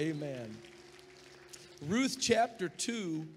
[0.00, 0.56] Amen.
[1.86, 3.28] Ruth chapter 2,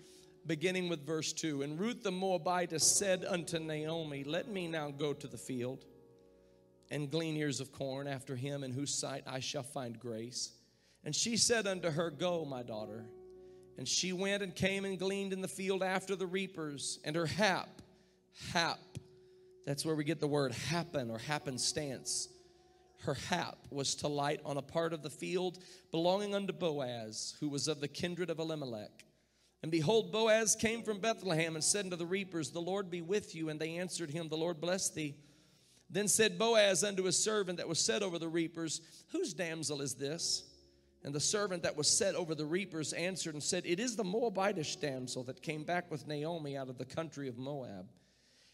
[0.47, 1.62] beginning with verse 2.
[1.62, 5.83] And Ruth the Moabitess said unto Naomi, Let me now go to the field
[6.89, 10.54] and glean ears of corn after him in whose sight I shall find grace.
[11.04, 13.04] And she said unto her, Go, my daughter.
[13.77, 16.98] And she went and came and gleaned in the field after the reapers.
[17.04, 17.82] And her hap,
[18.54, 18.80] hap,
[19.66, 22.30] that's where we get the word happen or happenstance.
[23.04, 25.60] Her hap was to light on a part of the field
[25.92, 29.04] belonging unto Boaz, who was of the kindred of Elimelech.
[29.61, 33.35] And behold, Boaz came from Bethlehem and said unto the reapers, The Lord be with
[33.35, 33.49] you.
[33.49, 35.16] And they answered him, The Lord bless thee.
[35.89, 39.95] Then said Boaz unto his servant that was set over the reapers, Whose damsel is
[39.95, 40.44] this?
[41.03, 44.03] And the servant that was set over the reapers answered and said, It is the
[44.03, 47.88] Moabitish damsel that came back with Naomi out of the country of Moab.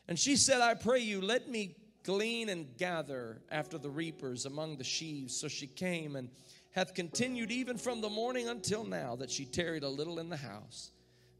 [0.07, 1.76] And she said, I pray you, let me
[2.09, 5.40] glean and gather after the reapers among the sheaves.
[5.40, 6.30] So she came and
[6.72, 10.38] hath continued even from the morning until now, that she tarried a little in the
[10.38, 10.90] house.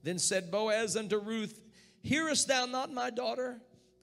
[0.04, 1.60] Then said Boaz unto Ruth,
[2.04, 3.60] Hearest thou not, my daughter?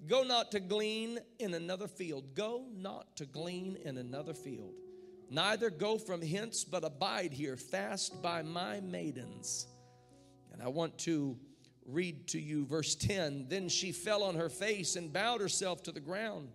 [0.09, 2.35] Go not to glean in another field.
[2.35, 4.75] Go not to glean in another field.
[5.31, 9.69] Neither go from hence, but abide here, fast by my maidens.
[10.53, 11.39] And I want to
[11.87, 13.47] read to you verse 10.
[13.49, 16.49] Then she fell on her face and bowed herself to the ground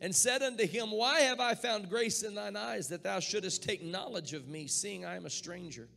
[0.00, 3.62] and said unto him, Why have I found grace in thine eyes that thou shouldest
[3.62, 5.88] take knowledge of me, seeing I am a stranger?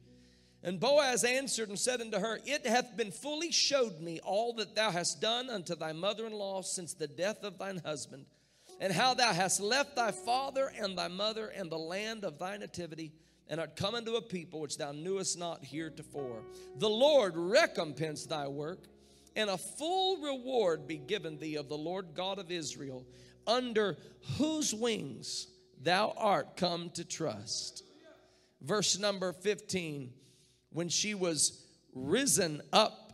[0.62, 4.76] And Boaz answered and said unto her, It hath been fully showed me all that
[4.76, 8.26] thou hast done unto thy mother in law since the death of thine husband,
[8.82, 12.58] and how thou hast left thy father and thy mother and the land of thy
[12.58, 13.14] nativity,
[13.50, 16.44] and art come unto a people which thou knewest not heretofore.
[16.78, 18.86] The Lord recompense thy work,
[19.36, 23.06] and a full reward be given thee of the Lord God of Israel,
[23.48, 23.98] under
[24.38, 25.48] whose wings
[25.82, 27.84] thou art come to trust.
[28.62, 30.14] Verse number 15
[30.72, 33.10] when she was risen up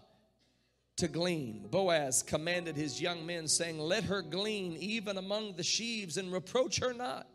[0.97, 6.17] to glean, Boaz commanded his young men, saying, Let her glean even among the sheaves
[6.17, 7.27] and reproach her not.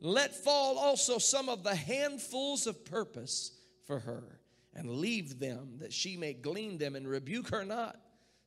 [0.00, 3.52] Let fall also some of the handfuls of purpose
[3.86, 4.40] for her,
[4.74, 7.98] and leave them that she may glean them and rebuke her not.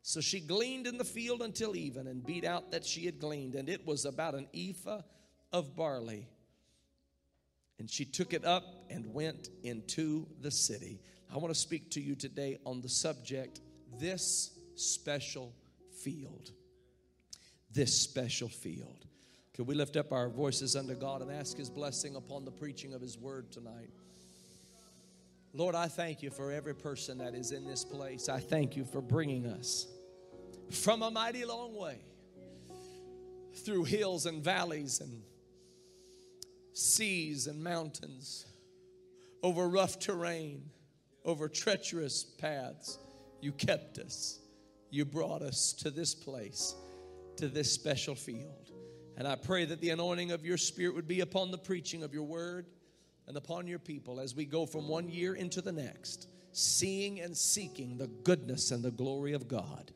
[0.02, 3.56] So she gleaned in the field until even and beat out that she had gleaned,
[3.56, 5.02] and it was about an ephah
[5.52, 6.28] of barley.
[7.80, 11.00] And she took it up and went into the city.
[11.34, 13.62] I want to speak to you today on the subject
[14.00, 15.54] this special
[16.04, 16.52] field.
[17.72, 19.06] This special field.
[19.60, 22.94] Could we lift up our voices unto God and ask His blessing upon the preaching
[22.94, 23.90] of His word tonight?
[25.52, 28.30] Lord, I thank you for every person that is in this place.
[28.30, 29.86] I thank you for bringing us
[30.72, 31.98] from a mighty long way
[33.66, 35.24] through hills and valleys and
[36.72, 38.46] seas and mountains,
[39.44, 40.70] over rough terrain,
[41.26, 42.98] over treacherous paths.
[43.42, 44.40] You kept us.
[44.90, 46.76] You brought us to this place,
[47.36, 48.59] to this special field.
[49.20, 52.14] And I pray that the anointing of your spirit would be upon the preaching of
[52.14, 52.68] your word
[53.28, 57.36] and upon your people as we go from one year into the next, seeing and
[57.36, 59.92] seeking the goodness and the glory of God.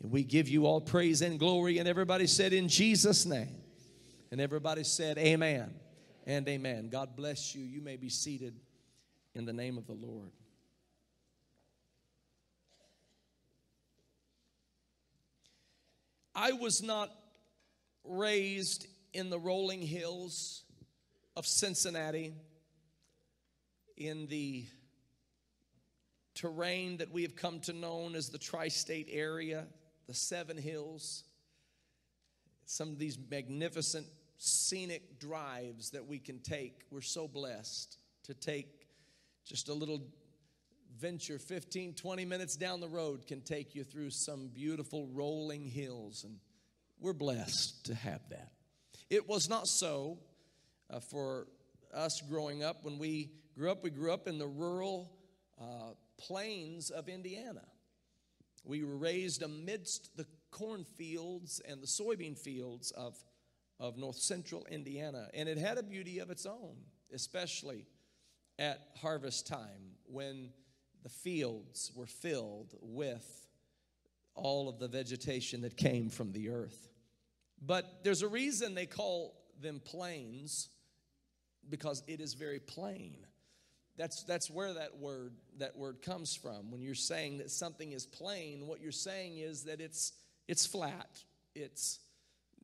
[0.00, 1.78] And we give you all praise and glory.
[1.78, 3.56] And everybody said, In Jesus' name.
[4.30, 5.74] And everybody said, Amen
[6.24, 6.88] and amen.
[6.88, 7.64] God bless you.
[7.64, 8.54] You may be seated
[9.34, 10.30] in the name of the Lord.
[16.32, 17.10] I was not
[18.04, 20.64] raised in the rolling hills
[21.36, 22.34] of Cincinnati,
[23.96, 24.64] in the
[26.34, 29.66] terrain that we have come to know as the tri state area,
[30.06, 31.24] the Seven Hills,
[32.64, 34.06] some of these magnificent
[34.38, 36.82] scenic drives that we can take.
[36.90, 38.86] We're so blessed to take
[39.44, 40.02] just a little
[40.98, 46.22] venture 15 20 minutes down the road can take you through some beautiful rolling hills
[46.24, 46.36] and
[47.02, 48.52] we're blessed to have that
[49.10, 50.18] it was not so
[50.90, 51.48] uh, for
[51.92, 55.12] us growing up when we grew up we grew up in the rural
[55.60, 57.64] uh, plains of indiana
[58.64, 63.16] we were raised amidst the cornfields and the soybean fields of
[63.82, 65.28] of north central Indiana.
[65.34, 66.76] And it had a beauty of its own,
[67.12, 67.84] especially
[68.58, 70.50] at harvest time when
[71.02, 73.26] the fields were filled with
[74.34, 76.91] all of the vegetation that came from the earth.
[77.64, 80.68] But there's a reason they call them plains
[81.68, 83.16] because it is very plain.
[83.96, 86.70] That's, that's where that word, that word comes from.
[86.70, 90.12] When you're saying that something is plain, what you're saying is that it's,
[90.48, 91.22] it's flat,
[91.54, 92.00] it's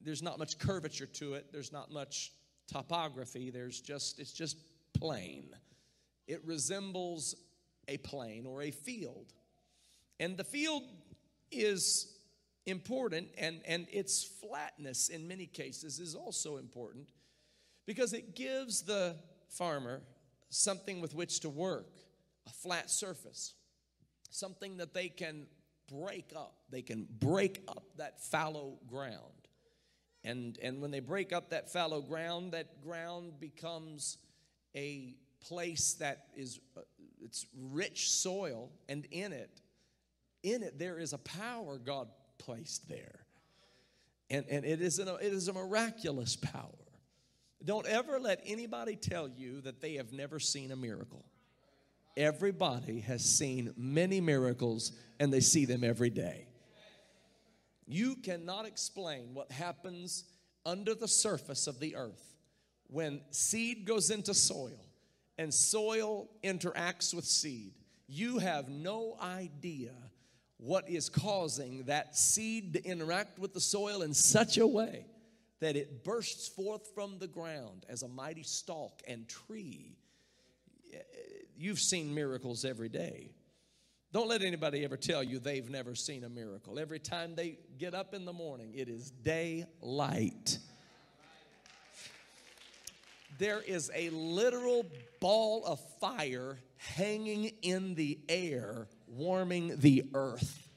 [0.01, 2.33] there's not much curvature to it there's not much
[2.69, 4.57] topography there's just it's just
[4.95, 5.49] plain
[6.29, 7.35] it resembles
[7.89, 9.33] a plain or a field.
[10.21, 10.83] And the field
[11.51, 12.18] is
[12.69, 17.09] important, and, and its flatness in many cases is also important
[17.87, 19.17] because it gives the
[19.49, 20.03] farmer
[20.51, 21.89] something with which to work
[22.47, 23.55] a flat surface,
[24.31, 25.47] something that they can
[25.91, 26.55] break up.
[26.71, 29.49] They can break up that fallow ground.
[30.25, 34.19] And, and when they break up that fallow ground, that ground becomes
[34.77, 36.81] a place that is uh,
[37.23, 39.61] it's rich soil and in it
[40.43, 43.21] in it there is a power god placed there.
[44.31, 46.65] And, and it, is an, it is a miraculous power.
[47.65, 51.25] Don't ever let anybody tell you that they have never seen a miracle.
[52.17, 56.47] Everybody has seen many miracles and they see them every day.
[57.87, 60.25] You cannot explain what happens
[60.67, 62.29] under the surface of the earth
[62.89, 64.85] when seed goes into soil
[65.37, 67.75] and soil interacts with seed,
[68.09, 69.93] you have no idea
[70.59, 75.07] what is causing that seed to interact with the soil in such a way
[75.61, 79.97] that it bursts forth from the ground as a mighty stalk and tree.
[81.57, 83.31] You've seen miracles every day.
[84.13, 86.79] Don't let anybody ever tell you they've never seen a miracle.
[86.79, 90.59] Every time they get up in the morning, it is daylight
[93.39, 94.85] there is a literal
[95.21, 100.69] ball of fire hanging in the air, warming the earth.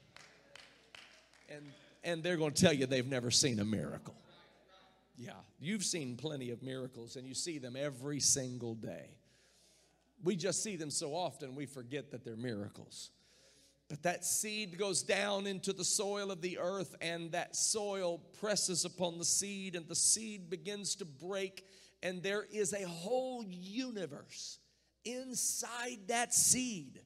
[1.48, 1.64] And,
[2.04, 4.14] and they're going to tell you they've never seen a miracle.
[5.18, 9.18] Yeah, you've seen plenty of miracles and you see them every single day.
[10.24, 13.10] We just see them so often we forget that they're miracles.
[13.88, 18.86] But that seed goes down into the soil of the earth, and that soil presses
[18.86, 21.66] upon the seed, and the seed begins to break
[22.02, 24.58] and there is a whole universe
[25.04, 27.00] inside that seed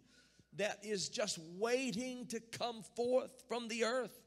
[0.56, 4.18] that is just waiting to come forth from the earth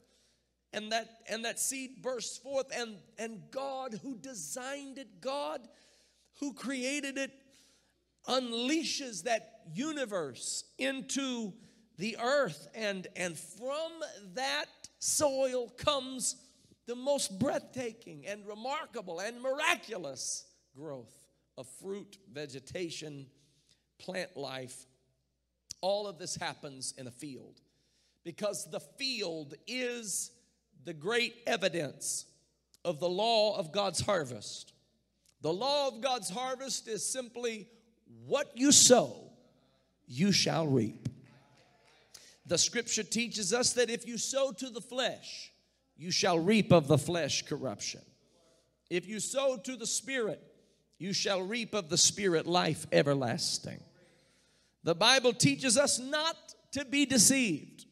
[0.74, 5.62] and that and that seed bursts forth and and God who designed it God
[6.40, 7.32] who created it
[8.28, 11.54] unleashes that universe into
[11.98, 13.92] the earth and and from
[14.36, 14.68] that
[15.00, 16.36] soil comes
[16.86, 20.46] the most breathtaking and remarkable and miraculous
[20.76, 21.14] growth
[21.58, 23.28] of fruit, vegetation,
[24.00, 24.88] plant life.
[25.82, 27.62] All of this happens in a field
[28.24, 30.32] because the field is
[30.86, 32.26] the great evidence
[32.84, 34.74] of the law of God's harvest.
[35.42, 37.68] The law of God's harvest is simply
[38.26, 39.32] what you sow,
[40.08, 41.08] you shall reap.
[42.46, 45.52] The scripture teaches us that if you sow to the flesh,
[45.96, 48.02] you shall reap of the flesh corruption.
[48.90, 50.42] If you sow to the spirit,
[51.00, 53.80] you shall reap of the Spirit life everlasting.
[54.84, 56.36] The Bible teaches us not
[56.72, 57.86] to be deceived,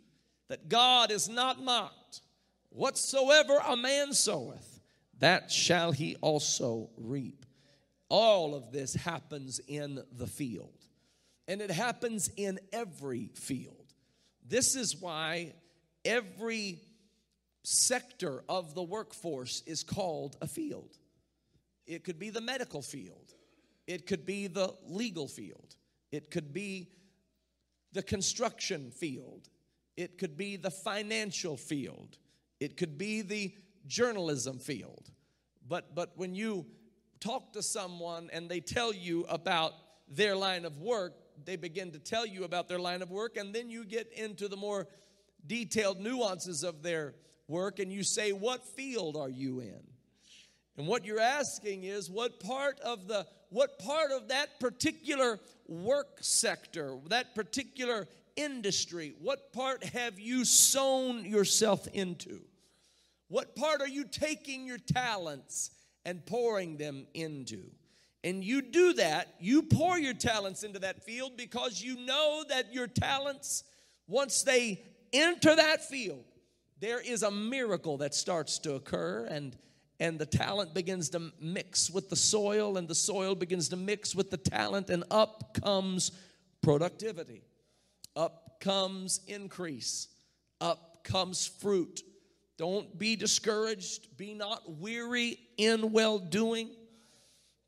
[0.50, 2.22] that God is not mocked.
[2.70, 4.82] Whatsoever a man soweth,
[5.20, 7.46] that shall he also reap.
[8.10, 10.86] All of this happens in the field,
[11.48, 13.94] and it happens in every field.
[14.48, 15.54] This is why
[16.06, 16.80] every
[17.64, 20.98] sector of the workforce is called a field.
[21.86, 23.34] It could be the medical field.
[23.88, 25.77] It could be the legal field.
[26.12, 26.90] It could be
[27.94, 29.50] the construction field.
[29.96, 32.18] It could be the financial field.
[32.60, 33.54] It could be the
[33.88, 35.12] journalism field.
[35.68, 36.66] But, but when you
[37.20, 39.74] talk to someone and they tell you about
[40.08, 43.54] their line of work, they begin to tell you about their line of work, and
[43.54, 44.88] then you get into the more
[45.46, 47.16] detailed nuances of their
[47.48, 49.82] work and you say, What field are you in?
[50.78, 56.18] And what you're asking is what part of the what part of that particular work
[56.22, 62.42] sector, that particular industry, what part have you sown yourself into?
[63.30, 65.72] What part are you taking your talents
[66.06, 67.64] and pouring them into?
[68.24, 72.74] And you do that, you pour your talents into that field because you know that
[72.74, 73.64] your talents,
[74.08, 74.82] once they
[75.14, 76.24] enter that field,
[76.80, 79.56] there is a miracle that starts to occur and
[80.00, 84.16] and the talent begins to mix with the soil, and the soil begins to mix
[84.16, 86.12] with the talent, and up comes
[86.62, 87.44] productivity.
[88.16, 90.08] Up comes increase.
[90.62, 92.04] Up comes fruit.
[92.58, 94.18] Don't be discouraged.
[94.18, 96.70] Be not weary in well doing,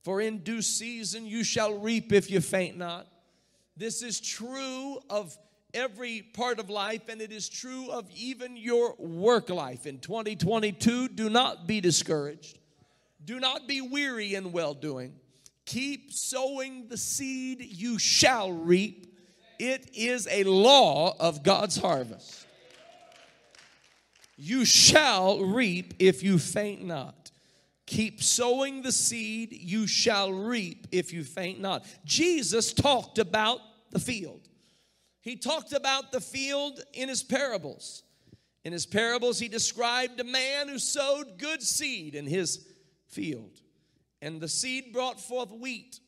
[0.04, 3.08] for in due season you shall reap if you faint not.
[3.78, 5.38] This is true of
[5.74, 9.86] every part of life, and it is true of even your work life.
[9.86, 12.60] In 2022, do not be discouraged,
[13.24, 15.14] do not be weary in well doing.
[15.66, 19.06] Keep sowing the seed, you shall reap.
[19.60, 22.48] It is a law of God's harvest.
[24.36, 27.30] You shall reap if you faint not.
[27.86, 31.86] Keep sowing the seed, you shall reap if you faint not.
[32.06, 33.60] Jesus talked about
[33.92, 34.49] the field.
[35.22, 38.04] He talked about the field in his parables.
[38.64, 42.68] In his parables, he described a man who sowed good seed in his
[43.08, 43.60] field.
[44.22, 46.00] And the seed brought forth wheat.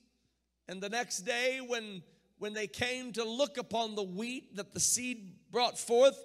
[0.67, 2.03] And the next day, when,
[2.39, 6.17] when they came to look upon the wheat that the seed brought forth,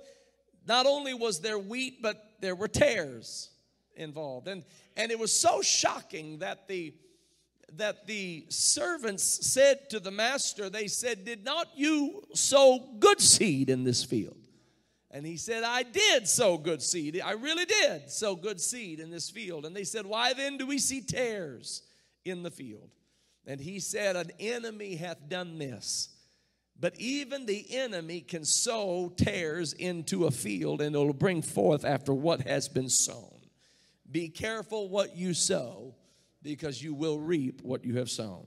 [0.67, 3.51] not only was there wheat, but there were tares
[3.97, 4.49] involved.
[4.49, 4.65] And,
[4.97, 6.95] and it was so shocking that the,
[7.75, 13.69] that the servants said to the master, they said, Did not you sow good seed
[13.69, 14.37] in this field?
[15.11, 17.21] And he said, I did sow good seed.
[17.25, 19.65] I really did sow good seed in this field.
[19.65, 21.83] And they said, Why then do we see tares
[22.25, 22.91] in the field?
[23.47, 26.11] And he said, An enemy hath done this.
[26.79, 32.13] But even the enemy can sow tares into a field and it'll bring forth after
[32.13, 33.41] what has been sown.
[34.11, 35.95] Be careful what you sow
[36.47, 38.47] because you will reap what you have sown.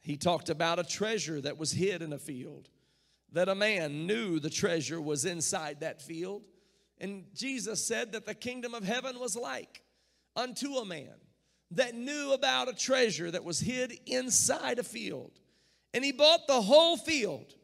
[0.00, 2.68] He talked about a treasure that was hid in a field
[3.32, 6.42] that a man knew the treasure was inside that field.
[6.98, 9.82] And Jesus said that the kingdom of heaven was like
[10.36, 11.14] unto a man
[11.72, 15.32] that knew about a treasure that was hid inside a field.
[15.92, 17.54] And he bought the whole field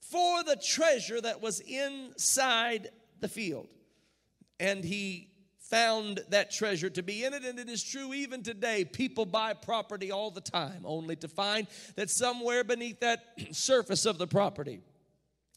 [0.00, 2.90] for the treasure that was inside
[3.20, 3.68] the field.
[4.60, 5.30] And he
[5.74, 7.44] found that treasure to be in it.
[7.44, 8.84] And it is true even today.
[8.84, 11.66] People buy property all the time only to find
[11.96, 14.78] that somewhere beneath that surface of the property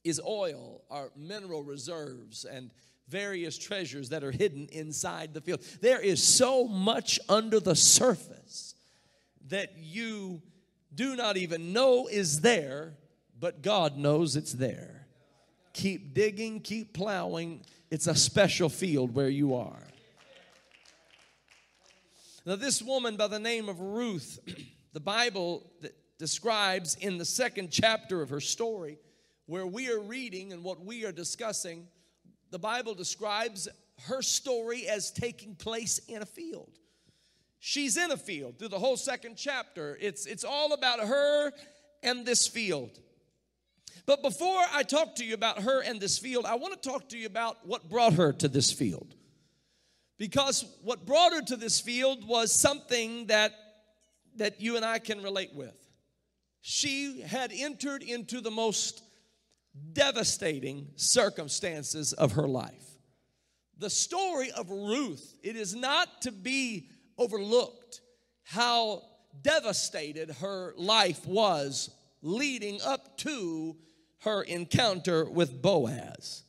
[0.04, 2.72] is oil, or mineral reserves, and
[3.08, 5.62] various treasures that are hidden inside the field.
[5.82, 8.74] There is so much under the surface
[9.50, 10.42] that you
[10.96, 12.94] do not even know is there,
[13.40, 15.06] but God knows it's there.
[15.74, 17.62] Keep digging, keep plowing.
[17.92, 19.87] It's a special field where you are.
[22.48, 24.40] Now, this woman by the name of Ruth,
[24.94, 29.00] the Bible that describes in the second chapter of her story
[29.48, 31.88] where we are reading and what we are discussing,
[32.50, 33.68] the Bible describes
[34.04, 36.70] her story as taking place in a field.
[37.60, 39.98] She's in a field through the whole second chapter.
[40.00, 41.52] It's, it's all about her
[42.02, 42.98] and this field.
[44.06, 47.10] But before I talk to you about her and this field, I want to talk
[47.10, 49.16] to you about what brought her to this field.
[50.18, 53.54] Because what brought her to this field was something that,
[54.38, 55.76] that you and I can relate with.
[56.62, 59.04] She had entered into the most
[59.94, 62.84] devastating circumstances of her life.
[63.78, 68.02] The story of Ruth, it is not to be overlooked
[68.44, 69.04] how
[69.42, 73.76] devastated her life was leading up to
[74.22, 76.44] her encounter with Boaz.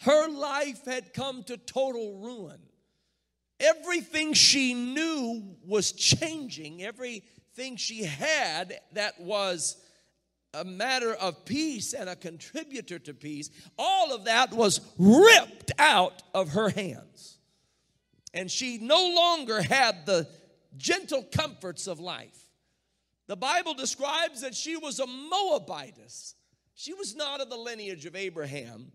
[0.00, 2.58] Her life had come to total ruin.
[3.58, 9.76] Everything she knew was changing, everything she had that was
[10.52, 16.22] a matter of peace and a contributor to peace, all of that was ripped out
[16.34, 17.38] of her hands.
[18.32, 20.28] And she no longer had the
[20.76, 22.38] gentle comforts of life.
[23.26, 26.34] The Bible describes that she was a Moabitess.
[26.74, 28.92] She was not of the lineage of Abraham,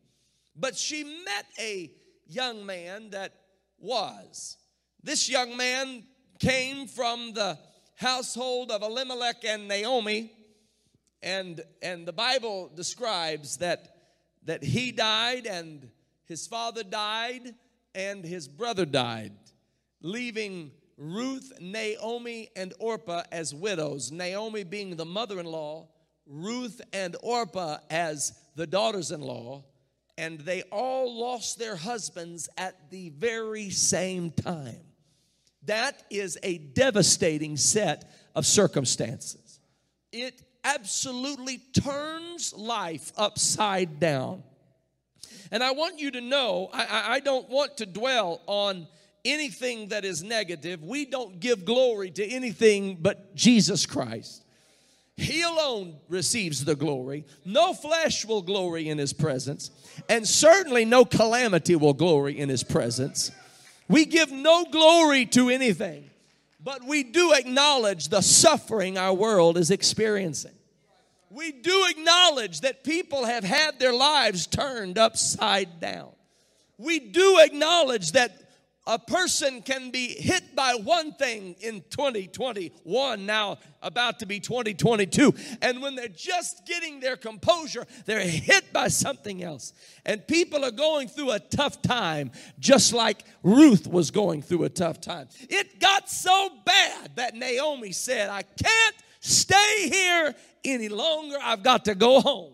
[0.56, 1.91] but she met a
[2.27, 3.34] young man that
[3.82, 4.58] was.
[5.04, 6.04] This young man
[6.40, 7.58] came from the
[7.96, 10.32] household of Elimelech and Naomi
[11.24, 13.96] and and the bible describes that
[14.44, 15.90] that he died and
[16.26, 17.54] his father died
[17.94, 19.34] and his brother died
[20.02, 25.88] leaving ruth naomi and orpah as widows naomi being the mother-in-law
[26.26, 29.64] ruth and orpah as the daughters-in-law
[30.22, 34.82] and they all lost their husbands at the very same time
[35.66, 39.60] that is a devastating set of circumstances
[40.12, 44.44] it absolutely turns life upside down.
[45.51, 48.88] And I want you to know, I, I, don't want to dwell on
[49.25, 50.82] anything that is negative.
[50.84, 54.46] We don't give glory to anything but Jesus Christ.
[55.22, 57.25] He alone receives the glory.
[57.46, 59.72] No flesh will glory in his presence,
[60.10, 63.32] and certainly no calamity will glory in his presence.
[63.88, 66.12] We give no glory to anything
[66.63, 70.51] but we do acknowledge the suffering our world is experiencing.
[71.30, 76.10] We do acknowledge that people have had their lives turned upside down.
[76.78, 78.36] We do acknowledge that
[78.88, 85.34] a person can be hit by one thing in 2021, now about to be 2022.
[85.62, 89.74] And when they're just getting their composure, they're hit by something else.
[90.06, 94.70] And people are going through a tough time, just like Ruth was going through a
[94.70, 95.28] tough time.
[95.42, 100.34] It got so bad that Naomi said, I can't stay here
[100.66, 101.38] any longer.
[101.42, 102.54] I've got to go home.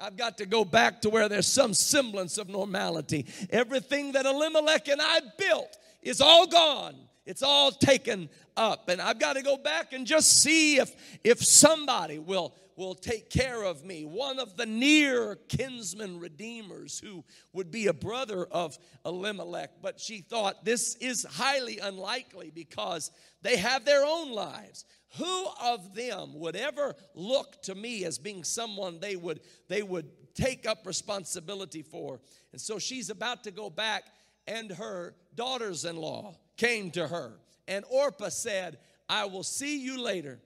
[0.00, 3.26] I've got to go back to where there's some semblance of normality.
[3.50, 6.96] Everything that Elimelech and I built is all gone.
[7.26, 8.88] It's all taken up.
[8.88, 13.30] And I've got to go back and just see if, if somebody will, will take
[13.30, 14.04] care of me.
[14.04, 19.70] One of the near kinsman redeemers who would be a brother of Elimelech.
[19.80, 23.10] But she thought this is highly unlikely because
[23.42, 24.84] they have their own lives
[25.16, 30.10] who of them would ever look to me as being someone they would they would
[30.34, 32.20] take up responsibility for?
[32.52, 34.04] And so she's about to go back
[34.46, 37.34] and her daughters-in-law came to her.
[37.68, 38.78] And orpah said
[39.08, 40.40] i will see you later.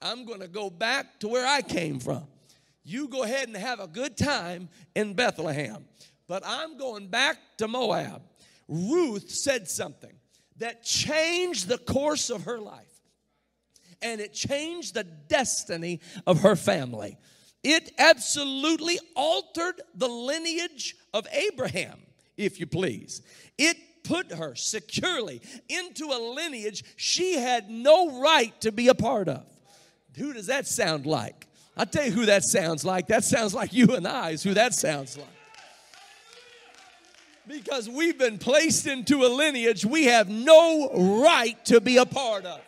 [0.00, 2.24] I'm going to go back to where i came from.
[2.84, 5.84] You go ahead and have a good time in bethlehem.
[6.28, 8.22] But i'm going back to moab.
[8.68, 10.14] Ruth said something
[10.58, 12.91] that changed the course of her life
[14.02, 17.18] and it changed the destiny of her family.
[17.62, 22.00] It absolutely altered the lineage of Abraham,
[22.36, 23.22] if you please.
[23.56, 29.28] It put her securely into a lineage she had no right to be a part
[29.28, 29.44] of.
[30.16, 31.46] Who does that sound like?
[31.76, 33.06] I'll tell you who that sounds like.
[33.06, 35.26] That sounds like you and I, is who that sounds like.
[37.46, 42.44] Because we've been placed into a lineage we have no right to be a part
[42.44, 42.60] of.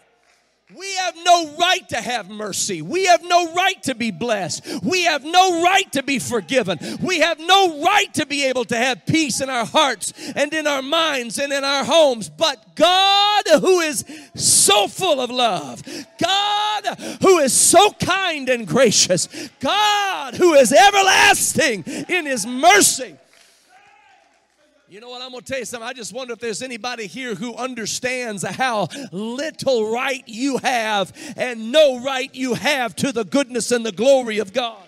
[0.72, 2.80] We have no right to have mercy.
[2.80, 4.82] We have no right to be blessed.
[4.82, 6.78] We have no right to be forgiven.
[7.02, 10.66] We have no right to be able to have peace in our hearts and in
[10.66, 12.30] our minds and in our homes.
[12.30, 15.82] But God, who is so full of love,
[16.18, 16.84] God,
[17.20, 19.28] who is so kind and gracious,
[19.60, 23.18] God, who is everlasting in his mercy,
[24.94, 25.22] you know what?
[25.22, 25.88] I'm going to tell you something.
[25.88, 31.72] I just wonder if there's anybody here who understands how little right you have and
[31.72, 34.86] no right you have to the goodness and the glory of God.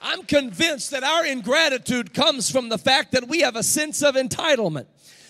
[0.00, 4.14] I'm convinced that our ingratitude comes from the fact that we have a sense of
[4.14, 4.86] entitlement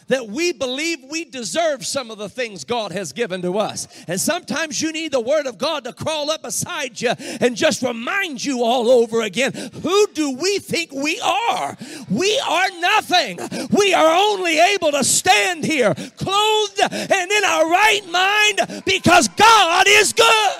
[0.08, 3.88] that we believe we deserve some of the things God has given to us.
[4.06, 7.82] And sometimes you need the Word of God to crawl up beside you and just
[7.82, 11.76] remind you all over again who do we think we are?
[12.10, 13.38] We are nothing.
[13.70, 19.84] We are only able to stand here clothed and in our right mind because God
[19.88, 20.57] is good.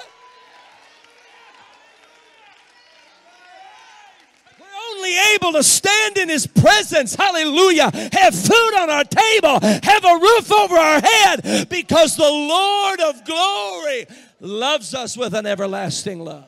[5.09, 10.19] Only able to stand in His presence, hallelujah, have food on our table, have a
[10.21, 14.07] roof over our head, because the Lord of glory
[14.41, 16.47] loves us with an everlasting love.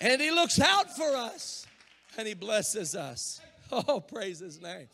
[0.00, 1.66] And He looks out for us
[2.18, 3.40] and He blesses us.
[3.74, 4.86] Oh, praise His name.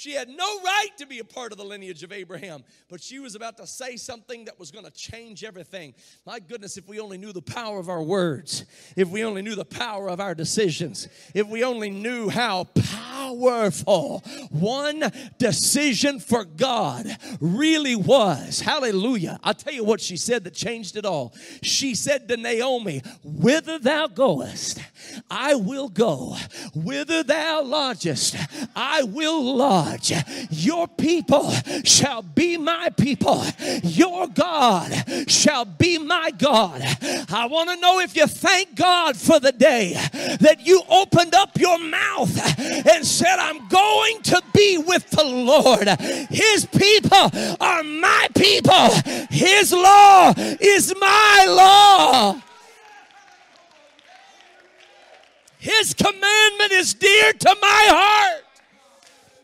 [0.00, 3.18] She had no right to be a part of the lineage of Abraham, but she
[3.18, 5.92] was about to say something that was going to change everything.
[6.24, 8.64] My goodness, if we only knew the power of our words,
[8.96, 14.20] if we only knew the power of our decisions, if we only knew how powerful
[14.48, 17.06] one decision for God
[17.38, 18.60] really was.
[18.60, 19.38] Hallelujah.
[19.44, 21.34] I'll tell you what she said that changed it all.
[21.62, 24.80] She said to Naomi, Whither thou goest,
[25.30, 26.38] I will go.
[26.74, 28.34] Whither thou lodgest,
[28.74, 30.12] I will lodge lodge.
[30.50, 31.50] Your people
[31.84, 33.44] shall be my people.
[33.82, 34.92] Your God
[35.28, 36.82] shall be my God.
[37.30, 39.92] I want to know if you thank God for the day
[40.40, 45.88] that you opened up your mouth and said, I'm going to be with the Lord.
[46.30, 48.90] His people are my people.
[49.30, 52.40] His law is my law.
[55.58, 58.49] His commandment is dear to my heart.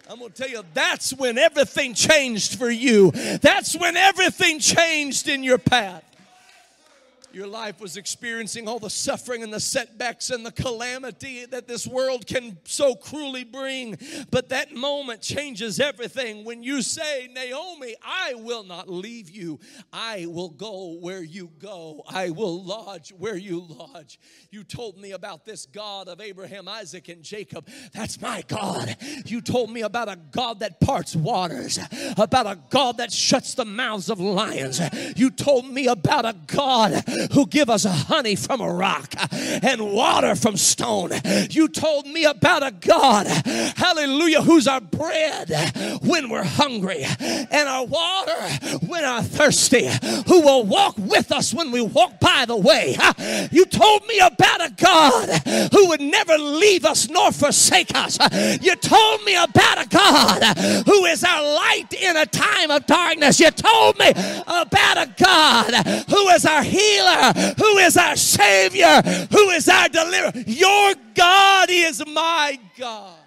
[0.08, 3.10] I'm going to tell you, that's when everything changed for you.
[3.10, 6.04] That's when everything changed in your path
[7.36, 11.86] your life was experiencing all the suffering and the setbacks and the calamity that this
[11.86, 13.98] world can so cruelly bring.
[14.30, 19.60] But that moment changes everything when you say, Naomi, I will not leave you.
[19.92, 22.02] I will go where you go.
[22.08, 24.18] I will lodge where you lodge.
[24.50, 27.68] You told me about this God of Abraham, Isaac, and Jacob.
[27.92, 28.96] That's my God.
[29.26, 31.78] You told me about a God that parts waters,
[32.16, 34.80] about a God that shuts the mouths of lions.
[35.16, 40.34] You told me about a God who give us honey from a rock and water
[40.34, 41.10] from stone.
[41.50, 45.50] You told me about a God, hallelujah, who's our bread
[46.02, 48.36] when we're hungry and our water
[48.86, 49.88] when we're thirsty,
[50.26, 52.96] who will walk with us when we walk by the way.
[53.50, 55.28] You told me about a God
[55.72, 58.18] who would never leave us nor forsake us.
[58.60, 63.40] You told me about a God who is our light in a time of darkness.
[63.40, 65.74] You told me about a God
[66.08, 67.15] who is our healer,
[67.58, 70.32] who is our Savior, who is our deliverer.
[70.46, 73.18] Your God is my God.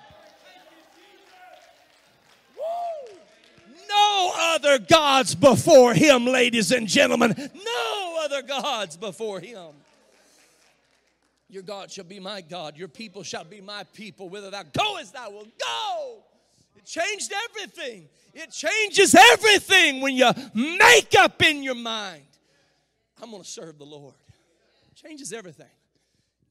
[3.89, 7.33] No other gods before him, ladies and gentlemen.
[7.37, 9.73] No other gods before him.
[11.49, 12.77] Your God shall be my God.
[12.77, 14.29] Your people shall be my people.
[14.29, 16.17] Whither thou goest, thou will go.
[16.75, 18.07] It changed everything.
[18.35, 22.21] It changes everything when you make up in your mind.
[23.21, 24.15] I'm going to serve the Lord.
[24.95, 25.67] Changes everything.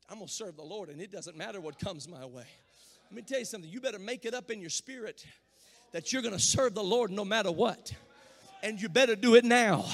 [0.08, 2.46] I'm going to serve the Lord, and it doesn't matter what comes my way.
[3.10, 3.70] Let me tell you something.
[3.70, 5.24] You better make it up in your spirit
[5.92, 7.92] that you're going to serve the Lord no matter what.
[8.62, 9.84] And you better do it now.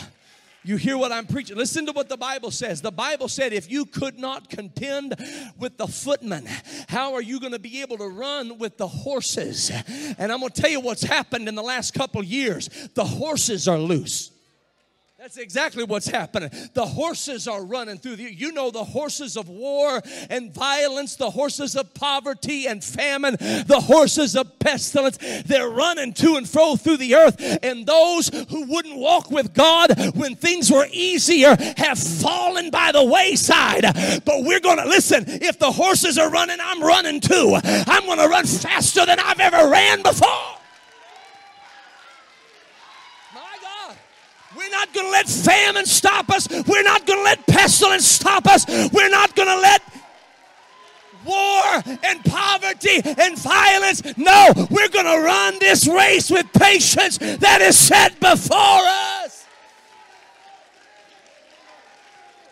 [0.66, 1.56] You hear what I'm preaching.
[1.58, 2.80] Listen to what the Bible says.
[2.80, 5.14] The Bible said, if you could not contend
[5.58, 6.48] with the footmen,
[6.88, 9.70] how are you going to be able to run with the horses?
[10.18, 12.70] And I'm going to tell you what's happened in the last couple years.
[12.94, 14.30] The horses are loose.
[15.24, 16.50] That's exactly what's happening.
[16.74, 21.30] The horses are running through the, you know, the horses of war and violence, the
[21.30, 25.16] horses of poverty and famine, the horses of pestilence.
[25.46, 27.36] They're running to and fro through the earth.
[27.62, 33.02] And those who wouldn't walk with God when things were easier have fallen by the
[33.02, 33.84] wayside.
[34.26, 35.24] But we're going to listen.
[35.26, 37.58] If the horses are running, I'm running too.
[37.64, 40.53] I'm going to run faster than I've ever ran before.
[44.56, 46.48] We're not going to let famine stop us.
[46.48, 48.66] We're not going to let pestilence stop us.
[48.92, 49.82] We're not going to let
[51.24, 54.02] war and poverty and violence.
[54.16, 59.46] No, we're going to run this race with patience that is set before us.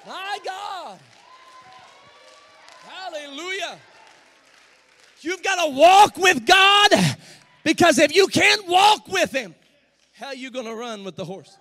[0.06, 0.98] My God.
[2.84, 3.78] Hallelujah.
[5.20, 6.90] You've got to walk with God
[7.62, 9.54] because if you can't walk with Him,
[10.14, 11.56] how are you going to run with the horses?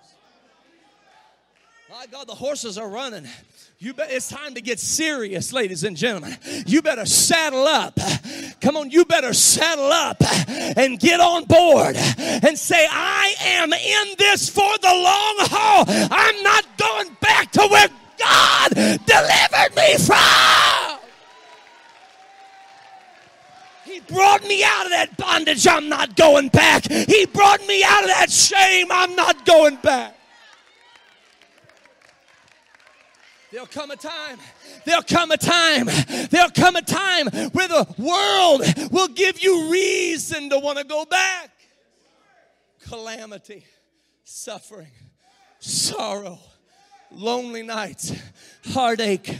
[1.92, 3.28] My God, the horses are running.
[3.78, 6.38] You bet it's time to get serious, ladies and gentlemen.
[6.64, 7.98] You better saddle up.
[8.62, 10.16] Come on, you better saddle up
[10.48, 15.84] and get on board and say, I am in this for the long haul.
[15.86, 20.98] I'm not going back to where God delivered me from.
[23.84, 25.66] He brought me out of that bondage.
[25.66, 26.90] I'm not going back.
[26.90, 28.86] He brought me out of that shame.
[28.90, 30.16] I'm not going back.
[33.52, 34.38] There'll come a time,
[34.86, 35.86] there'll come a time,
[36.30, 41.04] there'll come a time where the world will give you reason to want to go
[41.04, 41.50] back.
[42.88, 43.66] Calamity,
[44.24, 44.90] suffering,
[45.58, 46.38] sorrow,
[47.10, 48.14] lonely nights,
[48.70, 49.38] heartache,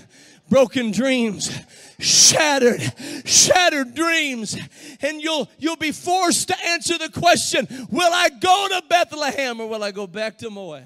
[0.50, 1.50] broken dreams,
[1.98, 2.82] shattered,
[3.24, 4.58] shattered dreams.
[5.00, 9.68] And you'll you'll be forced to answer the question, will I go to Bethlehem or
[9.68, 10.84] will I go back to Moab?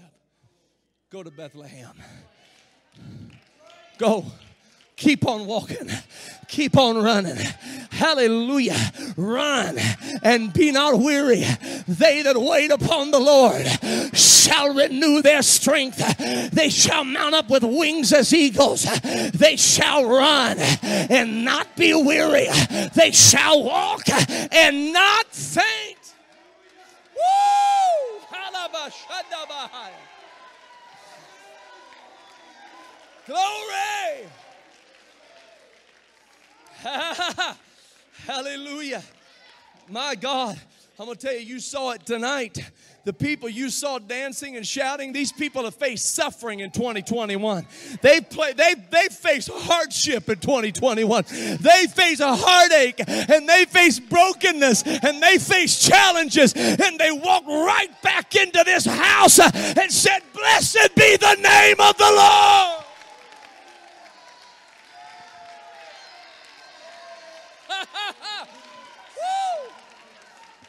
[1.10, 1.94] Go to Bethlehem.
[3.98, 4.24] Go.
[4.96, 5.90] Keep on walking.
[6.48, 7.36] Keep on running.
[7.90, 8.92] Hallelujah.
[9.16, 9.78] Run
[10.22, 11.44] and be not weary.
[11.86, 13.66] They that wait upon the Lord
[14.16, 15.98] shall renew their strength.
[16.50, 18.84] They shall mount up with wings as eagles.
[19.32, 22.48] They shall run and not be weary.
[22.94, 26.14] They shall walk and not faint.
[27.14, 28.20] Woo!
[33.26, 34.28] Glory!
[38.26, 39.02] Hallelujah.
[39.88, 40.58] My God,
[40.98, 42.58] I'm going to tell you, you saw it tonight.
[43.04, 47.66] The people you saw dancing and shouting, these people have faced suffering in 2021.
[48.02, 51.24] They play, they they face hardship in 2021.
[51.60, 57.46] They face a heartache and they face brokenness and they face challenges and they walk
[57.46, 62.76] right back into this house and said, Blessed be the name of the Lord.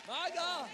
[0.08, 0.68] My God.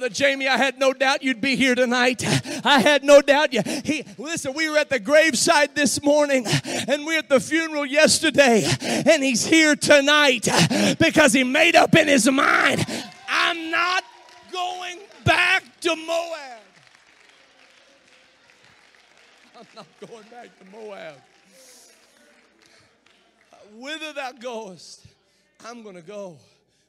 [0.00, 2.24] Brother Jamie, I had no doubt you'd be here tonight.
[2.64, 3.60] I had no doubt you.
[3.84, 7.84] He, listen, we were at the graveside this morning and we were at the funeral
[7.84, 10.48] yesterday, and he's here tonight
[10.98, 12.86] because he made up in his mind
[13.28, 14.02] I'm not
[14.50, 16.60] going back to Moab.
[19.58, 21.16] I'm not going back to Moab.
[23.74, 25.04] Whither thou goest,
[25.66, 26.38] I'm going to go.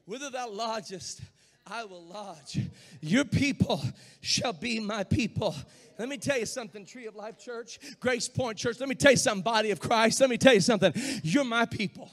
[0.06, 1.19] Whither thou lodgest,
[1.65, 2.60] I will lodge.
[3.02, 3.82] Your people
[4.21, 5.56] shall be my people.
[5.97, 8.80] Let me tell you something, Tree of Life Church, Grace Point Church.
[8.80, 10.19] Let me tell you something, Body of Christ.
[10.19, 10.93] Let me tell you something.
[11.24, 12.12] You're my people.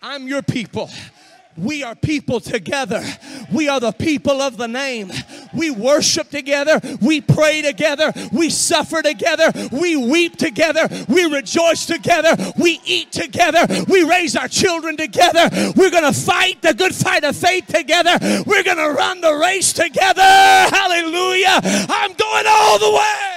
[0.00, 0.88] I'm your people.
[1.56, 3.02] We are people together.
[3.52, 5.10] We are the people of the name.
[5.54, 6.80] We worship together.
[7.00, 8.12] We pray together.
[8.32, 9.52] We suffer together.
[9.72, 10.88] We weep together.
[11.08, 12.36] We rejoice together.
[12.58, 13.66] We eat together.
[13.88, 15.50] We raise our children together.
[15.76, 18.18] We're going to fight the good fight of faith together.
[18.46, 20.22] We're going to run the race together.
[20.22, 21.60] Hallelujah.
[21.62, 23.36] I'm going all the way.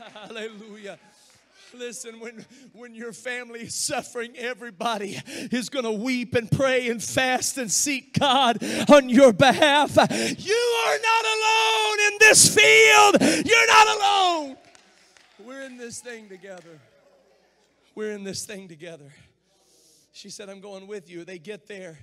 [0.14, 0.98] Hallelujah.
[1.80, 5.18] Listen, when, when your family is suffering, everybody
[5.50, 9.96] is going to weep and pray and fast and seek God on your behalf.
[9.96, 13.46] You are not alone in this field.
[13.46, 14.56] You're not alone.
[15.38, 16.78] We're in this thing together.
[17.94, 19.10] We're in this thing together.
[20.12, 21.24] She said, I'm going with you.
[21.24, 21.98] They get there,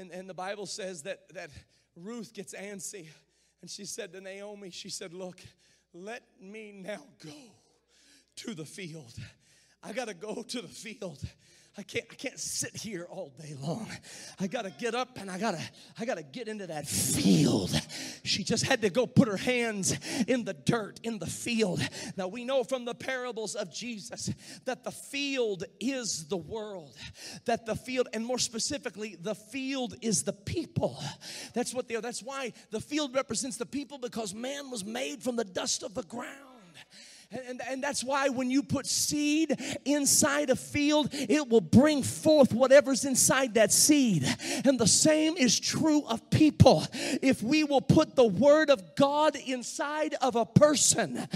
[0.00, 1.50] and, and the Bible says that, that
[1.94, 3.06] Ruth gets antsy.
[3.62, 5.40] And she said to Naomi, She said, Look,
[5.94, 7.30] let me now go
[8.40, 9.14] to the field.
[9.82, 11.22] I got to go to the field.
[11.78, 13.86] I can't I can't sit here all day long.
[14.40, 15.60] I got to get up and I got to
[15.98, 17.70] I got to get into that field.
[18.24, 21.80] She just had to go put her hands in the dirt in the field.
[22.16, 24.30] Now we know from the parables of Jesus
[24.64, 26.96] that the field is the world.
[27.44, 31.00] That the field and more specifically the field is the people.
[31.54, 32.02] That's what they are.
[32.02, 35.94] That's why the field represents the people because man was made from the dust of
[35.94, 36.50] the ground.
[37.32, 42.52] And, and that's why when you put seed inside a field, it will bring forth
[42.52, 44.26] whatever's inside that seed.
[44.64, 46.82] And the same is true of people.
[47.22, 51.28] If we will put the word of God inside of a person,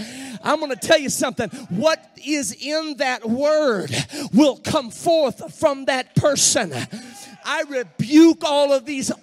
[0.43, 1.49] I'm going to tell you something.
[1.69, 3.91] What is in that word
[4.33, 6.73] will come forth from that person.
[7.45, 9.13] I rebuke all of these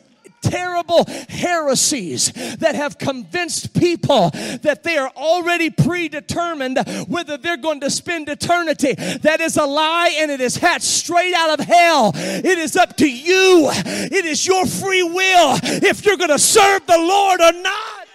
[0.42, 4.31] terrible heresies that have convinced people
[4.62, 6.78] that they are already predetermined
[7.09, 8.94] whether they're going to spend eternity.
[8.94, 12.12] That is a lie and it is hatched straight out of hell.
[12.14, 16.87] It is up to you, it is your free will if you're going to serve
[16.87, 18.07] the Lord or not.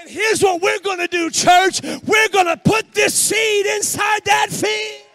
[0.00, 1.80] And here's what we're going to do, church.
[1.82, 5.11] We're going to put this seed inside that field.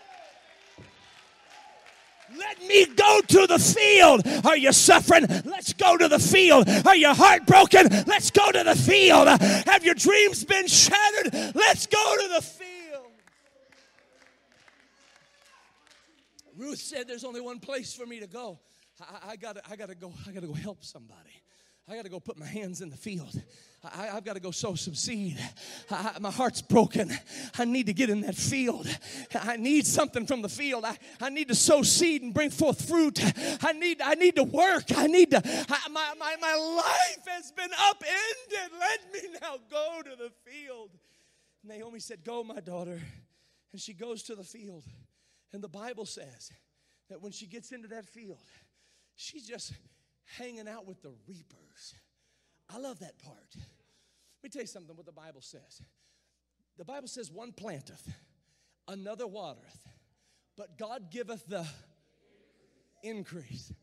[2.38, 4.22] Let me go to the field.
[4.46, 5.26] Are you suffering?
[5.46, 6.68] Let's go to the field.
[6.86, 7.88] Are you heartbroken?
[8.06, 9.28] Let's go to the field.
[9.28, 11.34] Have your dreams been shattered?
[11.56, 12.68] Let's go to the field.
[16.58, 18.60] Ruth said, There's only one place for me to go.
[19.00, 21.42] I, I, gotta, I gotta go, I gotta go help somebody.
[21.88, 23.42] I gotta go put my hands in the field.
[23.84, 25.38] I, have got to go sow some seed.
[25.92, 27.12] I, my heart's broken.
[27.58, 28.88] I need to get in that field.
[29.34, 30.84] I need something from the field.
[30.84, 33.20] I, I need to sow seed and bring forth fruit.
[33.64, 34.86] I need, I need to work.
[34.96, 38.80] I need to, I, my, my, my life has been upended.
[38.80, 40.90] Let me now go to the field.
[41.64, 43.00] Naomi said, Go, my daughter.
[43.74, 44.86] And she goes to the field.
[45.54, 46.52] And the Bible says
[47.10, 48.44] that when she gets into that field,
[49.16, 49.74] she's just
[50.38, 51.96] hanging out with the reapers.
[52.70, 53.56] I love that part.
[53.56, 55.82] Let me tell you something what the Bible says.
[56.78, 58.08] The Bible says, one planteth,
[58.88, 59.88] another watereth,
[60.56, 61.66] but God giveth the
[63.04, 63.74] increase.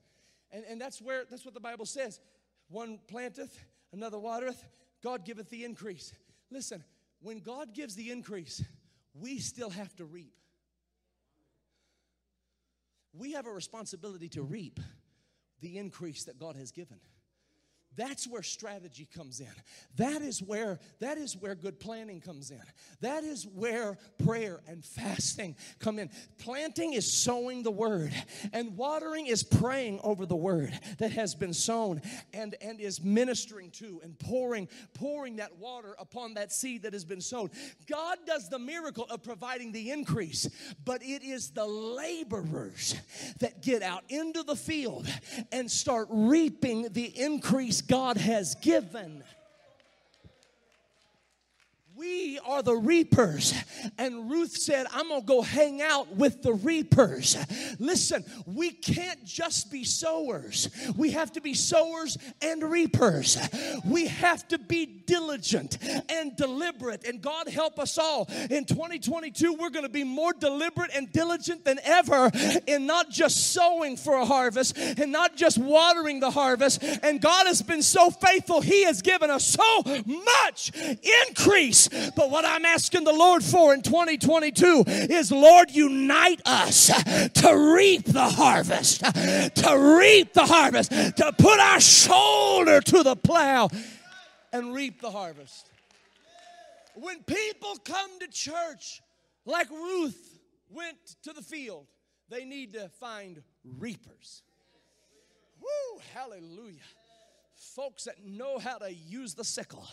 [0.53, 2.21] And, and that's where that's what the Bible says.
[2.69, 3.59] One planteth,
[3.93, 4.65] another watereth,
[5.03, 6.13] God giveth the increase.
[6.51, 6.85] Listen,
[7.21, 8.63] when God gives the increase,
[9.15, 10.35] we still have to reap.
[13.13, 14.81] We have a responsibility to reap
[15.61, 16.99] the increase that God has given.
[17.97, 19.53] That's where strategy comes in.
[19.97, 22.63] That is where that is where good planning comes in.
[23.01, 26.11] That is where prayer and fasting come in.
[26.39, 28.13] Planting is sowing the word
[28.53, 32.03] and watering is praying over the word that has been sown
[32.33, 37.05] and and is ministering to and pouring pouring that water upon that seed that has
[37.05, 37.51] been sown.
[37.89, 40.49] God does the miracle of providing the increase,
[40.85, 42.97] but it is the laborers
[43.39, 45.07] that get out into the field
[45.53, 49.23] and start reaping the increase God has given.
[51.97, 53.55] We are the reapers.
[53.99, 57.37] And Ruth said, I'm going to go hang out with the reapers.
[57.79, 63.39] Listen, we can't just be sowers, we have to be sowers and reapers.
[63.85, 65.79] We have to be diligent
[66.09, 67.07] and deliberate.
[67.07, 68.29] And God help us all.
[68.51, 72.31] In 2022, we're going to be more deliberate and diligent than ever
[72.67, 76.83] in not just sowing for a harvest and not just watering the harvest.
[77.03, 80.73] And God has been so faithful, He has given us so much
[81.29, 81.84] increase.
[81.89, 88.05] But what I'm asking the Lord for in 2022 is, Lord, unite us to reap
[88.05, 93.69] the harvest, to reap the harvest, to put our shoulder to the plow
[94.53, 95.69] and reap the harvest.
[96.95, 99.03] When people come to church
[99.45, 100.39] like Ruth
[100.71, 101.87] went to the field,
[102.31, 103.43] they need to find
[103.79, 104.43] reapers.
[105.61, 106.81] Woo, hallelujah.
[107.57, 109.87] Folks that know how to use the sickle,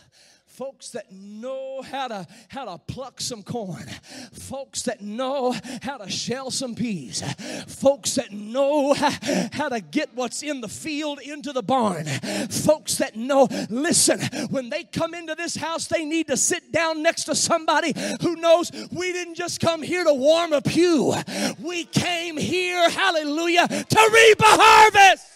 [0.52, 3.86] folks that know how to how to pluck some corn.
[4.32, 7.22] Folks that know how to shell some peas.
[7.66, 12.04] Folks that know how, to get what's in the field into the barn.
[12.50, 17.02] Folks that know listen when they come into this house they need to sit down
[17.02, 21.14] next to somebody who knows we didn't just come here to warm a pew.
[21.60, 25.32] We came here hallelujah to reap a harvest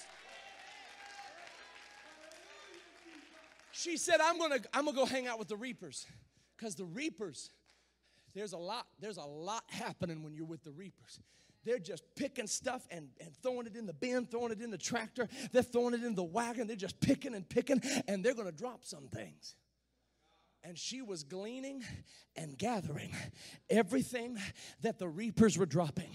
[3.76, 6.06] she said, I'm gonna, I'm gonna go hang out with the reapers.
[6.56, 7.50] Because the reapers,
[8.34, 11.20] there's a lot, there's a lot happening when you're with the reapers.
[11.64, 14.78] They're just picking stuff and, and throwing it in the bin, throwing it in the
[14.78, 18.52] tractor, they're throwing it in the wagon, they're just picking and picking, and they're gonna
[18.52, 19.56] drop some things.
[20.62, 21.84] And she was gleaning
[22.34, 23.14] and gathering
[23.68, 24.38] everything
[24.82, 26.10] that the reapers were dropping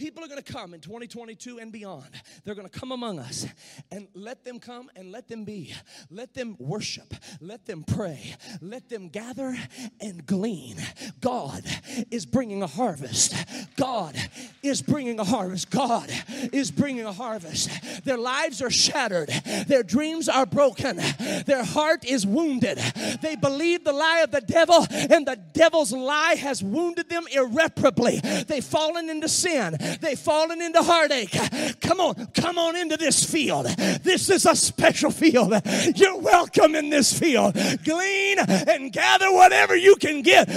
[0.00, 2.08] people are going to come in 2022 and beyond.
[2.44, 3.46] They're going to come among us
[3.92, 5.74] and let them come and let them be.
[6.10, 7.12] Let them worship.
[7.40, 8.34] Let them pray.
[8.62, 9.54] Let them gather
[10.00, 10.76] and glean.
[11.20, 11.62] God
[12.10, 13.34] is bringing a harvest.
[13.76, 14.16] God
[14.62, 15.68] is bringing a harvest.
[15.70, 16.10] God
[16.50, 17.68] is bringing a harvest.
[18.04, 19.28] Their lives are shattered.
[19.66, 20.96] Their dreams are broken.
[21.44, 22.78] Their heart is wounded.
[23.20, 28.20] They believe the lie of the devil, and the devil's lie has wounded them irreparably.
[28.20, 29.76] They've fallen into sin.
[30.00, 31.36] They've fallen into heartache.
[31.80, 33.66] Come on, come on into this field.
[34.02, 35.54] This is a special field.
[35.94, 37.54] You're welcome in this field.
[37.84, 40.48] Glean and gather whatever you can get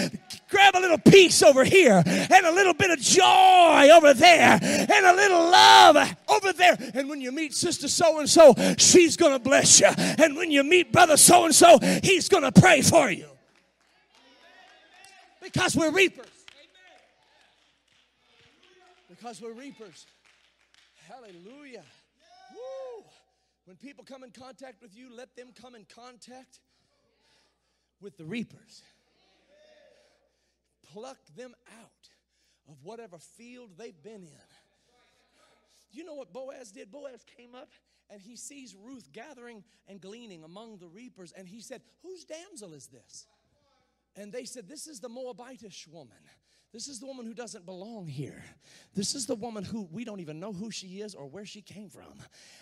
[0.54, 5.06] grab a little peace over here and a little bit of joy over there and
[5.06, 6.78] a little love over there.
[6.94, 9.88] And when you meet sister so and so, she's going to bless you.
[9.98, 13.26] And when you meet brother so and so, he's going to pray for you.
[15.42, 16.33] Because we're reapers
[19.24, 20.06] because we're reapers.
[21.08, 21.86] Hallelujah.
[22.52, 23.06] Woo.
[23.64, 26.60] When people come in contact with you, let them come in contact
[28.02, 28.82] with the reapers.
[30.92, 32.10] Pluck them out
[32.68, 34.50] of whatever field they've been in.
[35.94, 36.92] You know what Boaz did?
[36.92, 37.70] Boaz came up
[38.10, 42.74] and he sees Ruth gathering and gleaning among the reapers, and he said, Whose damsel
[42.74, 43.26] is this?
[44.18, 46.18] And they said, This is the Moabitish woman.
[46.74, 48.44] This is the woman who doesn't belong here.
[48.96, 51.62] This is the woman who we don't even know who she is or where she
[51.62, 52.16] came from.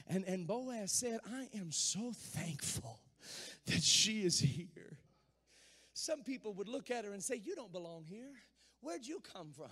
[0.07, 2.99] And, and Boaz said, I am so thankful
[3.67, 4.97] that she is here.
[5.93, 8.33] Some people would look at her and say, You don't belong here.
[8.81, 9.69] Where'd you come from?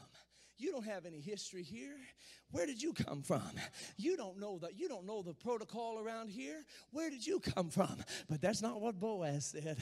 [0.59, 1.95] You don't have any history here.
[2.51, 3.49] Where did you come from?
[3.95, 4.77] You don't know that.
[4.77, 6.65] You don't know the protocol around here.
[6.91, 7.95] Where did you come from?
[8.29, 9.77] But that's not what Boaz said.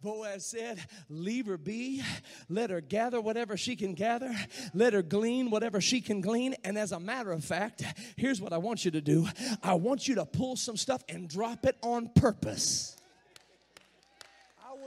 [0.00, 2.02] Boaz said, "Leave her be.
[2.48, 4.32] Let her gather whatever she can gather.
[4.72, 7.82] Let her glean whatever she can glean." And as a matter of fact,
[8.16, 9.26] here's what I want you to do.
[9.62, 12.99] I want you to pull some stuff and drop it on purpose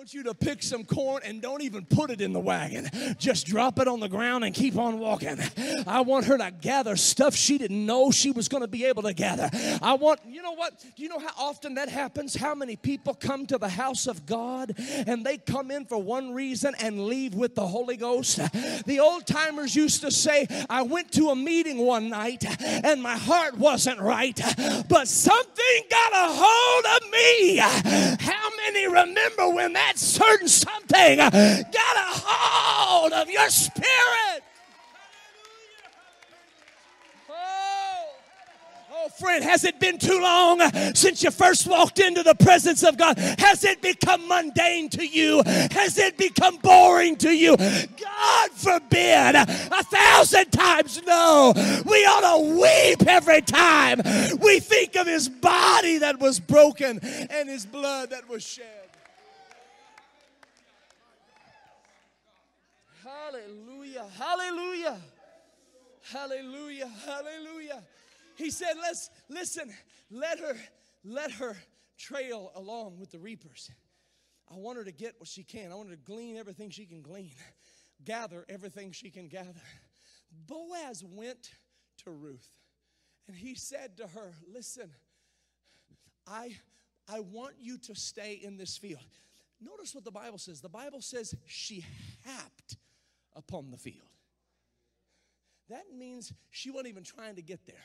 [0.04, 2.90] want you to pick some corn and don't even put it in the wagon.
[3.18, 5.38] Just drop it on the ground and keep on walking.
[5.88, 9.04] I want her to gather stuff she didn't know she was going to be able
[9.04, 9.50] to gather.
[9.82, 10.78] I want, you know what?
[10.98, 12.36] Do you know how often that happens?
[12.36, 16.34] How many people come to the house of God and they come in for one
[16.34, 18.42] reason and leave with the Holy Ghost?
[18.86, 23.16] The old timers used to say, I went to a meeting one night and my
[23.16, 24.38] heart wasn't right,
[24.90, 27.58] but something got a hold of me.
[28.20, 34.44] How many remember when that that certain something got a hold of your spirit.
[37.30, 38.06] Oh,
[38.94, 40.60] oh, friend, has it been too long
[40.94, 43.18] since you first walked into the presence of God?
[43.40, 45.44] Has it become mundane to you?
[45.46, 47.56] Has it become boring to you?
[47.58, 49.36] God forbid.
[49.36, 51.54] A thousand times no.
[51.86, 54.02] We ought to weep every time
[54.40, 58.83] we think of his body that was broken and his blood that was shed.
[63.34, 64.06] Hallelujah.
[64.16, 64.98] Hallelujah.
[66.12, 66.92] Hallelujah.
[67.06, 67.84] Hallelujah.
[68.36, 69.74] He said, Let's listen,
[70.12, 70.56] let her,
[71.04, 71.56] let her
[71.98, 73.72] trail along with the reapers.
[74.52, 75.72] I want her to get what she can.
[75.72, 77.32] I want her to glean everything she can glean,
[78.06, 79.62] gather everything she can gather.
[80.48, 81.54] Boaz went
[82.04, 82.48] to Ruth
[83.28, 84.92] and he said to her, Listen,
[86.28, 86.56] I,
[87.12, 89.02] I want you to stay in this field.
[89.60, 90.62] Notice what the Bible says.
[90.62, 91.84] The Bible says she
[92.26, 92.78] happed
[93.36, 94.08] upon the field.
[95.70, 97.76] That means she wasn't even trying to get there.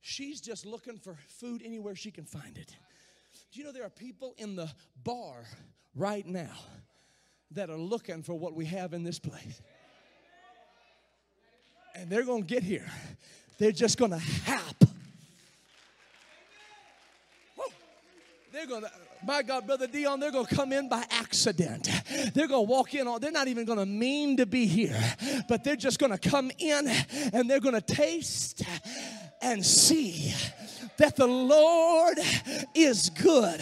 [0.00, 2.74] She's just looking for food anywhere she can find it.
[3.52, 4.70] Do you know there are people in the
[5.04, 5.44] bar
[5.94, 6.56] right now
[7.52, 9.60] that are looking for what we have in this place?
[11.94, 12.86] And they're going to get here.
[13.58, 14.76] They're just going to hap.
[18.52, 18.90] They're going to,
[19.24, 21.88] my God, Brother Dion, they're going to come in by accident.
[22.34, 24.98] They're going to walk in on, they're not even going to mean to be here,
[25.48, 26.88] but they're just going to come in
[27.32, 28.62] and they're going to taste
[29.40, 30.34] and see
[30.98, 32.18] that the Lord
[32.74, 33.60] is good.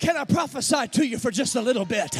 [0.00, 2.16] Can I prophesy to you for just a little bit?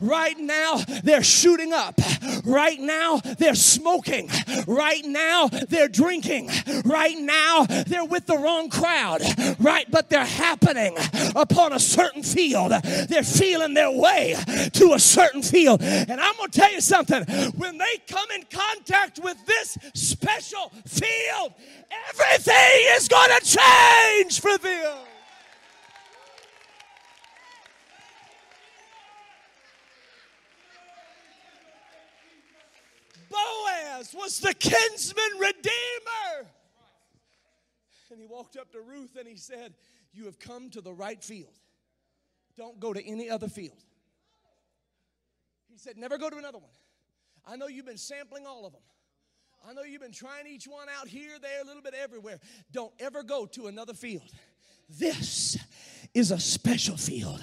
[0.00, 1.98] Right now, they're shooting up.
[2.44, 4.28] Right now, they're smoking.
[4.66, 6.50] Right now, they're drinking.
[6.84, 9.22] Right now, they're with the wrong crowd.
[9.58, 10.96] Right, but they're happening
[11.34, 12.72] upon a certain field.
[13.08, 14.36] They're feeling their way
[14.74, 15.80] to a certain field.
[15.82, 17.24] And I'm going to tell you something.
[17.52, 21.54] When they come in contact with this special field,
[22.08, 24.98] everything is going to change for them.
[33.30, 36.48] Boaz was the kinsman redeemer.
[38.10, 39.72] And he walked up to Ruth and he said,
[40.12, 41.58] You have come to the right field.
[42.58, 43.82] Don't go to any other field.
[45.70, 46.70] He said, Never go to another one.
[47.46, 48.82] I know you've been sampling all of them.
[49.68, 52.40] I know you've been trying each one out here, there, a little bit everywhere.
[52.72, 54.30] Don't ever go to another field.
[54.88, 55.56] This
[56.14, 57.40] is a special field.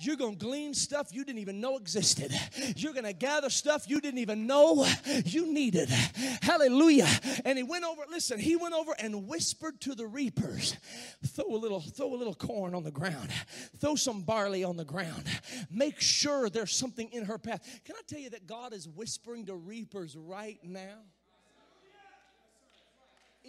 [0.00, 2.32] You're going to glean stuff you didn't even know existed.
[2.76, 4.86] You're going to gather stuff you didn't even know
[5.24, 5.88] you needed.
[6.40, 7.08] Hallelujah.
[7.44, 10.76] And he went over, listen, he went over and whispered to the reapers,
[11.26, 13.30] throw a little throw a little corn on the ground.
[13.80, 15.24] Throw some barley on the ground.
[15.70, 17.80] Make sure there's something in her path.
[17.84, 20.98] Can I tell you that God is whispering to reapers right now?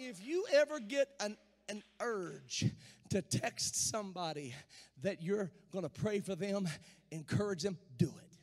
[0.02, 1.36] If you ever get an
[1.70, 2.64] an urge
[3.10, 4.54] to text somebody
[5.02, 6.68] that you're going to pray for them,
[7.10, 8.38] encourage them, do it.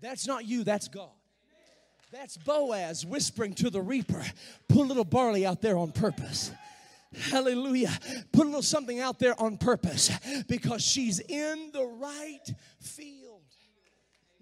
[0.00, 1.10] That's not you, that's God.
[2.10, 4.24] That's Boaz whispering to the reaper,
[4.68, 6.50] put a little barley out there on purpose.
[7.30, 7.96] Hallelujah.
[8.32, 10.10] Put a little something out there on purpose
[10.48, 13.42] because she's in the right field.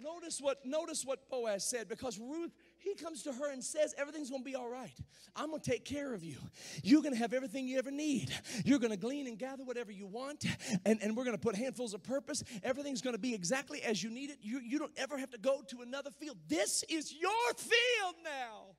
[0.03, 2.53] Notice what notice what Boaz said because Ruth
[2.87, 4.97] he comes to her and says, Everything's gonna be all right.
[5.35, 6.37] I'm gonna take care of you.
[6.83, 8.31] You're gonna have everything you ever need.
[8.65, 10.45] You're gonna glean and gather whatever you want,
[10.85, 12.45] and, and we're gonna put handfuls of purpose.
[12.63, 14.39] Everything's gonna be exactly as you need it.
[14.41, 16.37] You, you don't ever have to go to another field.
[16.49, 18.77] This is your field now.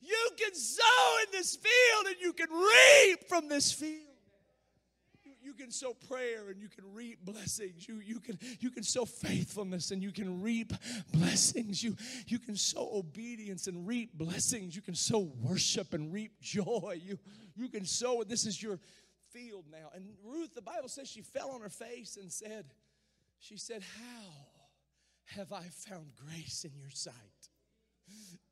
[0.00, 4.13] You can sow in this field and you can reap from this field
[5.44, 7.86] you can sow prayer and you can reap blessings.
[7.88, 10.72] You, you, can, you can sow faithfulness and you can reap
[11.12, 11.82] blessings.
[11.82, 14.74] You, you can sow obedience and reap blessings.
[14.74, 17.00] You can sow worship and reap joy.
[17.02, 17.18] You,
[17.54, 18.78] you can sow, and this is your
[19.30, 19.90] field now.
[19.94, 22.66] And Ruth, the Bible says she fell on her face and said,
[23.38, 27.14] She said, How have I found grace in your sight?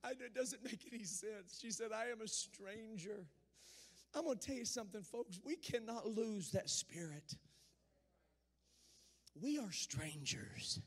[0.05, 1.59] I, it doesn't make any sense.
[1.61, 3.27] She said, I am a stranger
[4.15, 5.39] I'm going to tell you something, folks.
[5.45, 7.35] We cannot lose that spirit.
[9.41, 10.81] We are strangers.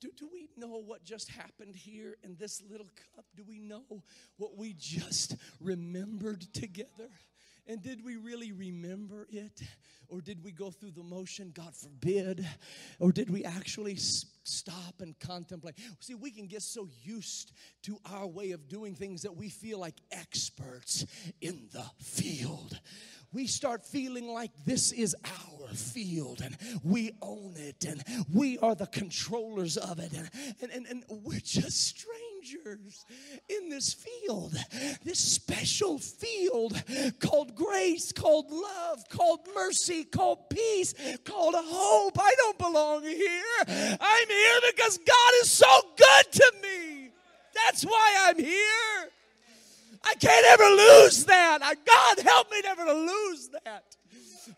[0.00, 3.24] Do, do we know what just happened here in this little cup?
[3.36, 4.02] Do we know
[4.36, 7.10] what we just remembered together?
[7.66, 9.62] And did we really remember it?
[10.08, 12.46] Or did we go through the motion, God forbid?
[12.98, 15.76] Or did we actually stop and contemplate?
[16.00, 17.52] See, we can get so used
[17.84, 21.06] to our way of doing things that we feel like experts
[21.40, 22.78] in the field
[23.32, 28.02] we start feeling like this is our field and we own it and
[28.32, 30.30] we are the controllers of it and,
[30.62, 32.33] and, and, and we're just strangers
[33.48, 34.54] in this field,
[35.04, 36.82] this special field
[37.20, 42.18] called grace, called love, called mercy, called peace, called hope.
[42.18, 43.64] I don't belong here.
[43.68, 47.10] I'm here because God is so good to me.
[47.54, 49.10] That's why I'm here.
[50.04, 51.60] I can't ever lose that.
[51.60, 53.96] God help me never to lose that.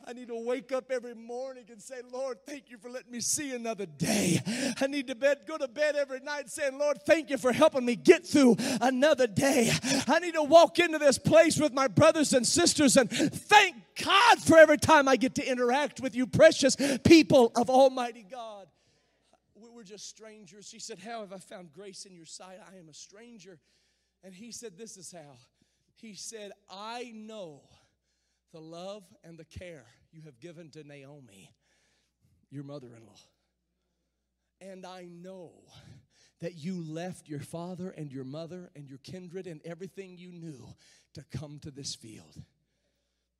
[0.06, 3.20] I need to wake up every morning and say, Lord, thank you for letting me
[3.20, 4.40] see another day.
[4.80, 7.84] I need to bed, go to bed every night saying, Lord, thank you for helping
[7.84, 9.70] me get through another day.
[10.06, 14.38] I need to walk into this place with my brothers and sisters and thank God
[14.40, 18.66] for every time I get to interact with you, precious people of Almighty God.
[19.54, 20.68] We were just strangers.
[20.68, 22.58] She said, How have I found grace in your sight?
[22.72, 23.58] I am a stranger.
[24.22, 25.36] And he said, This is how.
[25.94, 27.62] He said, I know
[28.56, 31.50] the love and the care you have given to Naomi,
[32.50, 33.20] your mother in law.
[34.62, 35.52] And I know
[36.40, 40.74] that you left your father and your mother and your kindred and everything you knew
[41.12, 42.42] to come to this field.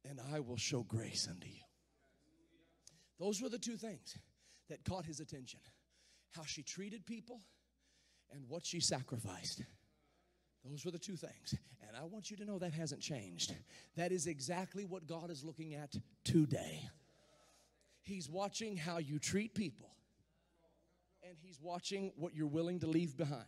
[0.04, 1.64] And I will show grace unto you.
[3.18, 4.18] Those were the two things
[4.68, 5.60] that caught his attention
[6.32, 7.40] how she treated people
[8.30, 9.62] and what she sacrificed.
[10.70, 11.54] Those were the two things.
[11.86, 13.54] And I want you to know that hasn't changed.
[13.96, 15.94] That is exactly what God is looking at
[16.24, 16.88] today.
[18.02, 19.90] He's watching how you treat people,
[21.22, 23.44] and He's watching what you're willing to leave behind.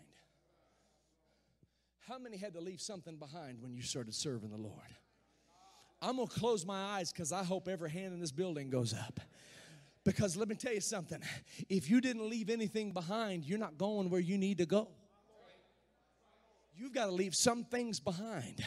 [2.08, 4.94] How many had to leave something behind when you started serving the Lord?
[6.00, 9.20] I'm to close my eyes because I hope every hand in this building goes up.
[10.04, 11.20] Because let me tell you something
[11.68, 14.88] if you didn't leave anything behind, you're not going where you need to go.
[16.78, 18.64] You've got to leave some things behind.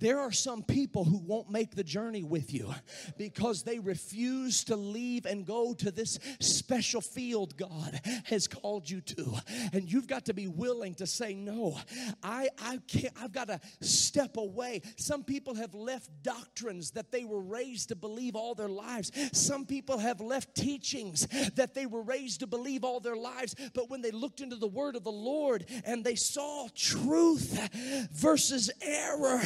[0.00, 2.74] There are some people who won't make the journey with you
[3.18, 9.02] because they refuse to leave and go to this special field God has called you
[9.02, 9.34] to.
[9.72, 11.78] And you've got to be willing to say, No,
[12.22, 14.82] I, I can't, I've got to step away.
[14.96, 19.12] Some people have left doctrines that they were raised to believe all their lives.
[19.32, 21.26] Some people have left teachings
[21.56, 23.54] that they were raised to believe all their lives.
[23.74, 28.70] But when they looked into the word of the Lord and they saw truth versus
[28.80, 29.40] error,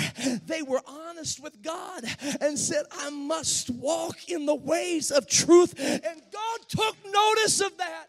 [0.47, 2.05] they were honest with God
[2.41, 5.75] and said, I must walk in the ways of truth.
[5.79, 8.07] And God took notice of that.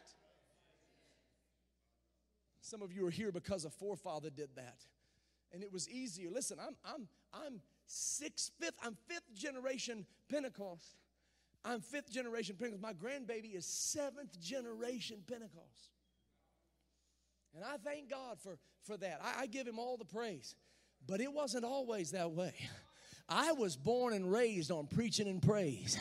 [2.62, 4.78] Some of you are here because a forefather did that.
[5.54, 6.30] And it was easier.
[6.32, 10.98] Listen, I'm I'm I'm sixth, fifth, I'm fifth generation Pentecost.
[11.64, 12.82] I'm fifth generation Pentecost.
[12.82, 15.92] My grandbaby is seventh generation Pentecost.
[17.56, 19.22] And I thank God for, for that.
[19.24, 20.56] I, I give him all the praise.
[21.08, 22.54] But it wasn't always that way.
[23.28, 25.98] I was born and raised on preaching and praise.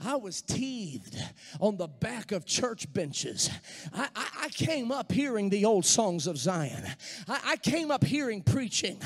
[0.00, 1.16] I was teethed
[1.60, 3.50] on the back of church benches.
[3.92, 6.84] I, I, I came up hearing the old songs of Zion.
[7.26, 9.00] I, I came up hearing preaching.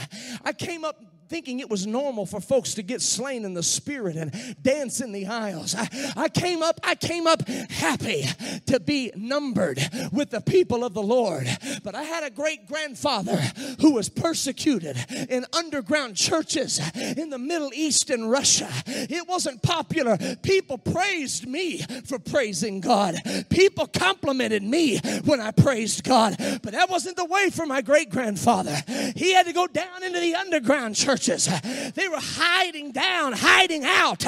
[0.45, 1.03] I came up
[1.33, 5.13] thinking it was normal for folks to get slain in the spirit and dance in
[5.13, 5.75] the aisles.
[5.75, 8.27] I, I came up, I came up happy
[8.67, 9.81] to be numbered
[10.13, 11.47] with the people of the Lord.
[11.83, 13.37] But I had a great grandfather
[13.81, 14.99] who was persecuted
[15.31, 18.69] in underground churches in the Middle East and Russia.
[18.87, 20.19] It wasn't popular.
[20.43, 23.17] People praised me for praising God.
[23.49, 26.37] People complimented me when I praised God.
[26.63, 28.77] But that wasn't the way for my great grandfather.
[29.17, 31.49] He had to go down into the underground church churches.
[31.95, 34.25] They were hiding down, hiding out.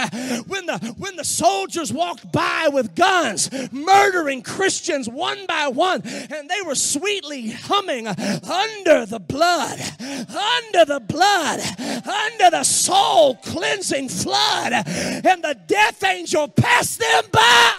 [0.46, 6.48] When the when the soldiers walked by with guns, murdering Christians one by one, and
[6.48, 14.72] they were sweetly humming under the blood, under the blood, under the soul cleansing flood,
[14.72, 17.74] and the death angel passed them by.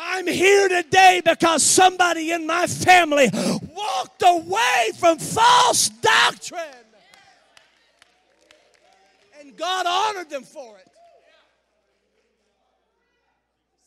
[0.00, 6.87] I'm here today because somebody in my family walked away from false doctrine.
[9.58, 10.88] God honored them for it.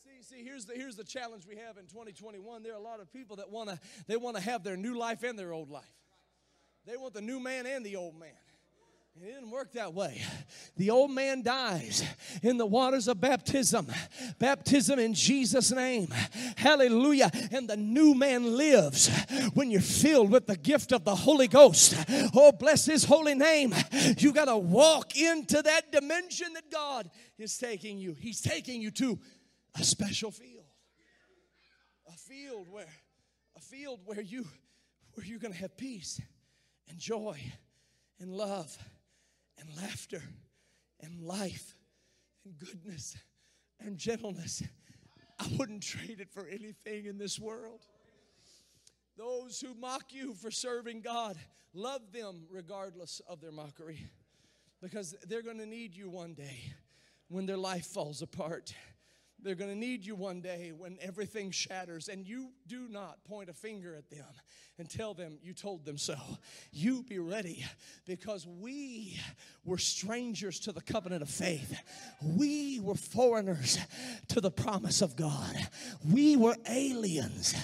[0.04, 2.62] See, see, here's the here's the challenge we have in 2021.
[2.62, 4.96] There are a lot of people that want to they want to have their new
[4.96, 5.84] life and their old life.
[6.86, 8.30] They want the new man and the old man.
[9.14, 10.20] It didn't work that way.
[10.76, 12.02] The old man dies
[12.42, 13.86] in the waters of baptism.
[14.38, 16.08] Baptism in Jesus' name.
[16.56, 17.30] Hallelujah.
[17.52, 19.10] And the new man lives
[19.54, 21.94] when you're filled with the gift of the Holy Ghost.
[22.34, 23.74] Oh, bless his holy name.
[24.18, 28.14] You got to walk into that dimension that God is taking you.
[28.18, 29.18] He's taking you to
[29.78, 30.64] a special field.
[32.08, 32.88] A field where
[33.56, 34.46] a field where you
[35.14, 36.20] where you're going to have peace
[36.88, 37.38] and joy
[38.18, 38.76] and love
[39.58, 40.22] and laughter
[41.00, 41.74] and life
[42.44, 43.16] and goodness
[43.80, 44.62] and gentleness.
[45.38, 47.80] I wouldn't trade it for anything in this world.
[49.16, 51.36] Those who mock you for serving God,
[51.74, 54.06] love them regardless of their mockery
[54.80, 56.74] because they're going to need you one day
[57.28, 58.74] when their life falls apart.
[59.40, 63.50] They're going to need you one day when everything shatters, and you do not point
[63.50, 64.24] a finger at them
[64.78, 66.16] and tell them you told them so.
[66.72, 67.64] You be ready
[68.06, 69.20] because we
[69.62, 71.78] were strangers to the covenant of faith.
[72.22, 73.78] We were foreigners
[74.28, 75.54] to the promise of God.
[76.10, 77.54] We were aliens,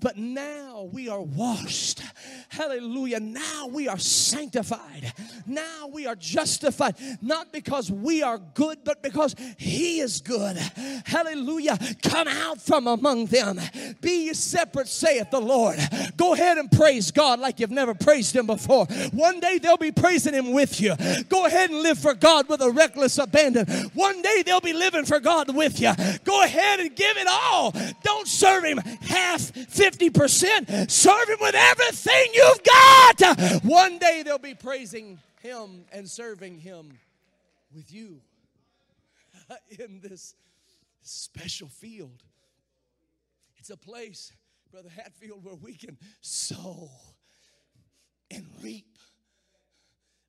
[0.00, 2.00] but now we are washed.
[2.48, 3.20] Hallelujah.
[3.20, 5.12] Now we are sanctified.
[5.46, 10.56] Now we are justified, not because we are good, but because He is good.
[11.04, 11.78] Hallelujah.
[12.02, 13.60] Come out from among them.
[14.00, 15.76] Be separate, saith the Lord.
[16.16, 18.86] Go ahead and praise God like you've never praised Him before.
[19.12, 20.94] One day they'll be praising Him with you.
[21.28, 23.66] Go ahead and live for God with a reckless abandon.
[23.94, 25.92] One day they'll be living for God with you.
[26.22, 27.74] Go ahead and give it all.
[28.04, 30.88] Don't serve Him half, 50%.
[30.88, 33.64] Serve Him with everything you've got.
[33.64, 36.96] One day they'll be praising Him and serving Him
[37.74, 38.20] with you
[39.80, 40.36] in this
[41.02, 42.22] special field.
[43.58, 44.30] It's a place,
[44.74, 46.90] Brother Hatfield, where we can sow
[48.28, 48.98] and reap.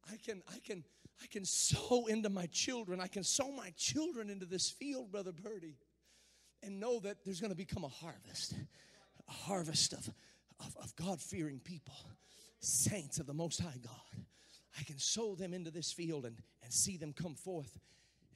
[0.07, 0.83] I can, I can,
[1.19, 3.01] I can sow into my children.
[3.01, 5.79] I can sow my children into this field, Brother Birdie,
[6.61, 8.53] and know that there's going to become a harvest,
[9.27, 10.11] a harvest of,
[10.59, 11.95] of, of God fearing people,
[12.59, 14.23] saints of the Most High God.
[14.79, 17.79] I can sow them into this field and, and see them come forth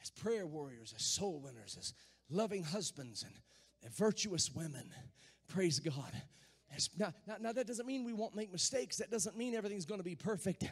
[0.02, 1.94] as prayer warriors, as soul winners, as
[2.32, 3.36] loving husbands and,
[3.84, 4.92] and virtuous women.
[5.50, 6.14] Praise God.
[6.98, 8.98] Now, now, now, that doesn't mean we won't make mistakes.
[8.98, 10.64] That doesn't mean everything's going to be perfect.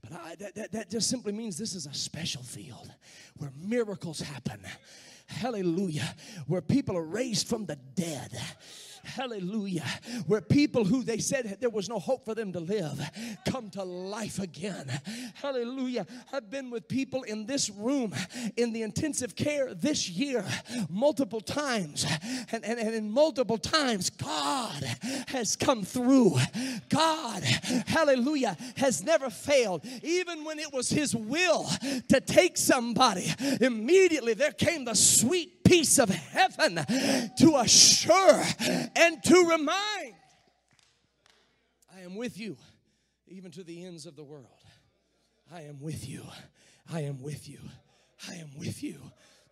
[0.00, 2.92] But I, that, that, that just simply means this is a special field
[3.38, 4.60] where miracles happen.
[5.26, 6.14] Hallelujah.
[6.46, 8.38] Where people are raised from the dead
[9.06, 9.84] Hallelujah.
[10.26, 13.00] Where people who they said there was no hope for them to live
[13.48, 14.90] come to life again.
[15.34, 16.06] Hallelujah.
[16.32, 18.14] I've been with people in this room
[18.56, 20.44] in the intensive care this year
[20.90, 22.04] multiple times.
[22.52, 24.82] And, and, and in multiple times, God
[25.28, 26.36] has come through.
[26.88, 29.84] God, hallelujah, has never failed.
[30.02, 31.68] Even when it was His will
[32.08, 36.76] to take somebody, immediately there came the sweet peace of heaven
[37.38, 38.42] to assure
[38.96, 40.14] and to remind.
[41.94, 42.56] I am with you,
[43.26, 44.46] even to the ends of the world.
[45.52, 46.22] I am with you.
[46.92, 47.58] I am with you.
[48.28, 49.00] I am with you.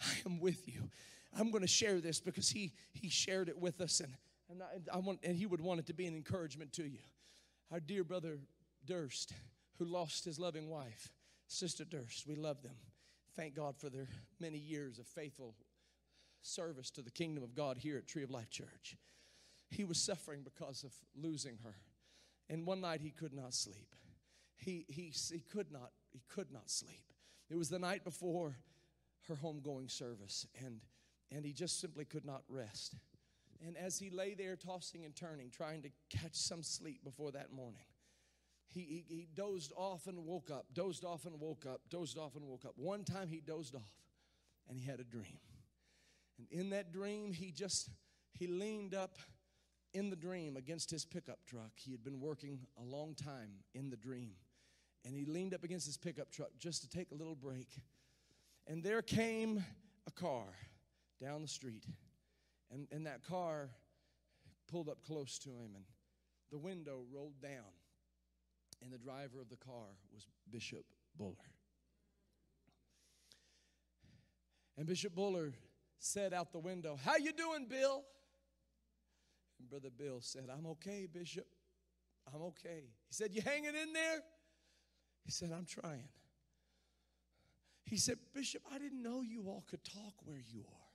[0.03, 0.89] I am with you.
[1.37, 4.15] I'm going to share this because he he shared it with us, and
[4.51, 7.01] and I, I want and he would want it to be an encouragement to you.
[7.73, 8.39] Our dear brother
[8.85, 9.33] Durst,
[9.79, 11.11] who lost his loving wife,
[11.47, 12.77] Sister Durst, we love them.
[13.35, 14.09] Thank God for their
[14.39, 15.55] many years of faithful
[16.47, 18.97] service to the kingdom of God here at Tree of Life Church.
[19.71, 21.75] He was suffering because of losing her.
[22.49, 23.95] And one night he could not sleep.
[24.57, 27.13] He, he, he could not he could not sleep.
[27.51, 28.57] It was the night before
[29.29, 30.81] her homegoing service, and,
[31.33, 32.95] and he just simply could not rest.
[33.67, 37.53] And as he lay there tossing and turning, trying to catch some sleep before that
[37.53, 37.85] morning,
[38.69, 42.37] he, he, he dozed off and woke up, dozed off and woke up, dozed off
[42.37, 42.75] and woke up.
[42.77, 43.93] One time he dozed off
[44.69, 45.39] and he had a dream.
[46.39, 47.91] And in that dream, he just
[48.33, 49.19] he leaned up
[49.93, 51.71] in the dream against his pickup truck.
[51.77, 54.33] He had been working a long time in the dream.
[55.05, 57.69] And he leaned up against his pickup truck just to take a little break.
[58.67, 59.63] And there came
[60.07, 60.47] a car
[61.21, 61.85] down the street.
[62.73, 63.71] And, and that car
[64.67, 65.85] pulled up close to him, and
[66.51, 67.73] the window rolled down.
[68.83, 70.85] And the driver of the car was Bishop
[71.17, 71.37] Buller.
[74.77, 75.53] And Bishop Buller
[76.05, 78.05] said out the window, "How you doing, Bill?"
[79.59, 81.47] And Brother Bill said, "I'm okay, Bishop.
[82.33, 84.23] I'm okay." He said, "You hanging in there?"
[85.25, 86.09] He said, "I'm trying."
[87.85, 90.93] He said, "Bishop, I didn't know you all could talk where you are."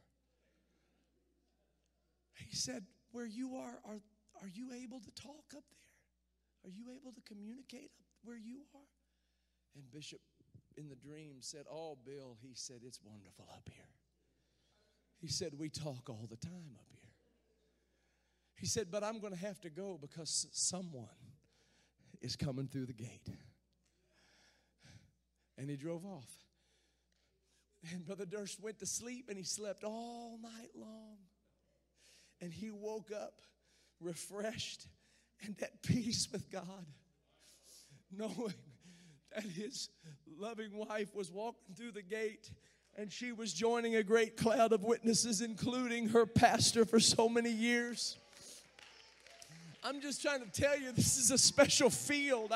[2.47, 4.01] He said, "Where you are, are
[4.41, 6.63] are you able to talk up there?
[6.63, 8.81] Are you able to communicate up where you are?"
[9.75, 10.21] And Bishop
[10.77, 13.98] in the dream said, "Oh, Bill," he said, "it's wonderful up here."
[15.19, 17.11] He said, We talk all the time up here.
[18.55, 21.07] He said, But I'm going to have to go because someone
[22.21, 23.29] is coming through the gate.
[25.57, 26.29] And he drove off.
[27.91, 31.17] And Brother Durst went to sleep and he slept all night long.
[32.41, 33.41] And he woke up
[33.99, 34.87] refreshed
[35.45, 36.85] and at peace with God,
[38.11, 38.53] knowing
[39.33, 39.89] that his
[40.37, 42.51] loving wife was walking through the gate
[42.97, 47.51] and she was joining a great cloud of witnesses, including her pastor for so many
[47.51, 48.17] years.
[49.81, 52.51] I'm just trying to tell you this is a special field.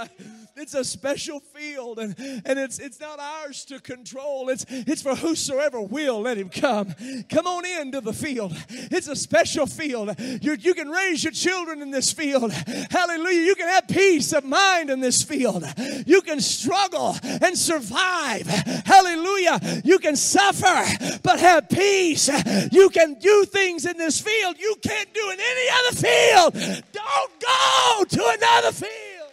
[0.58, 4.50] It's a special field, and, and it's it's not ours to control.
[4.50, 6.94] It's it's for whosoever will let him come.
[7.30, 8.54] Come on into the field.
[8.70, 10.14] It's a special field.
[10.20, 12.52] you you can raise your children in this field.
[12.52, 13.42] Hallelujah.
[13.42, 15.64] You can have peace of mind in this field.
[16.06, 18.48] You can struggle and survive.
[18.86, 19.82] Hallelujah.
[19.86, 22.30] You can suffer but have peace.
[22.72, 26.84] You can do things in this field you can't do in any other field.
[26.92, 29.32] Don't go to another field.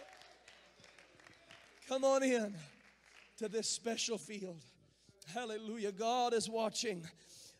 [1.87, 2.55] Come on in
[3.37, 4.63] to this special field.
[5.33, 5.91] Hallelujah.
[5.91, 7.05] God is watching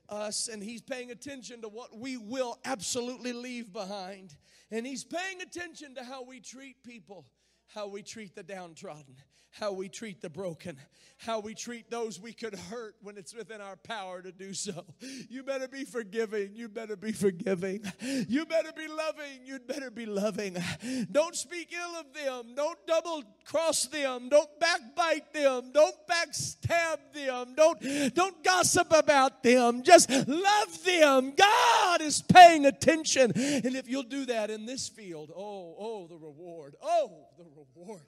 [0.09, 4.35] us and He's paying attention to what we will absolutely leave behind.
[4.71, 7.25] And He's paying attention to how we treat people,
[7.67, 9.15] how we treat the downtrodden,
[9.51, 10.77] how we treat the broken,
[11.17, 14.85] how we treat those we could hurt when it's within our power to do so.
[15.29, 16.55] You better be forgiving.
[16.55, 17.83] You better be forgiving.
[18.01, 19.45] You better be loving.
[19.45, 20.57] You'd better be loving.
[21.11, 22.55] Don't speak ill of them.
[22.55, 24.29] Don't double cross them.
[24.29, 25.71] Don't backbite them.
[25.73, 27.53] Don't backstab them.
[27.55, 29.83] Don't, don't gossip about them.
[29.83, 31.33] Just love them.
[31.35, 33.31] God is paying attention.
[33.35, 36.75] And if you'll do that in this field, oh, oh, the reward.
[36.81, 38.01] Oh, the reward.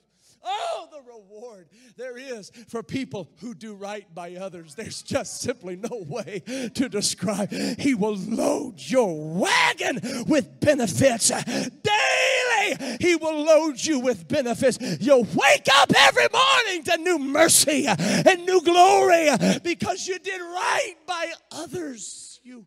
[0.44, 4.76] Oh, the reward there is for people who do right by others.
[4.76, 6.42] There's just simply no way
[6.74, 7.52] to describe.
[7.52, 12.98] He will load your wagon with benefits daily.
[13.00, 14.78] He will load you with benefits.
[15.00, 19.30] You'll wake up every morning to new mercy and new glory
[19.64, 22.40] because you did right by others.
[22.44, 22.66] You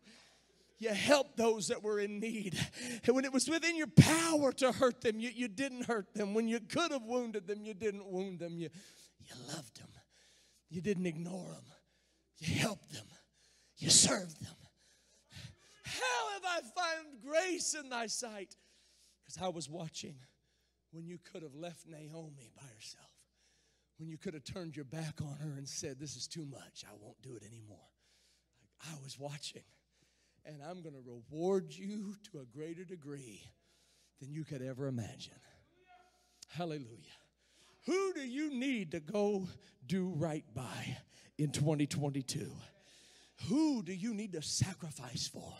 [0.79, 2.57] you helped those that were in need.
[3.05, 6.33] And when it was within your power to hurt them, you, you didn't hurt them.
[6.33, 8.57] When you could have wounded them, you didn't wound them.
[8.57, 8.69] You,
[9.19, 9.89] you loved them.
[10.69, 11.63] You didn't ignore them.
[12.39, 13.05] You helped them.
[13.77, 14.55] You served them.
[15.83, 18.55] How have I found grace in thy sight?
[19.25, 20.15] Because I was watching
[20.91, 23.11] when you could have left Naomi by herself,
[23.97, 26.83] when you could have turned your back on her and said, This is too much.
[26.87, 27.77] I won't do it anymore.
[28.81, 29.63] I was watching
[30.47, 33.43] and I'm going to reward you to a greater degree
[34.21, 35.33] than you could ever imagine.
[36.49, 36.87] Hallelujah.
[37.85, 39.47] Who do you need to go
[39.85, 40.97] do right by
[41.37, 42.49] in 2022?
[43.49, 45.53] Who do you need to sacrifice for?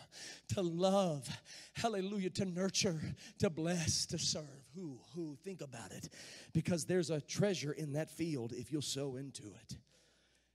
[0.54, 1.28] To love,
[1.74, 3.00] hallelujah, to nurture,
[3.38, 4.42] to bless, to serve?
[4.74, 4.98] Who?
[5.14, 5.36] Who?
[5.44, 6.08] Think about it.
[6.52, 9.76] Because there's a treasure in that field if you'll sow into it.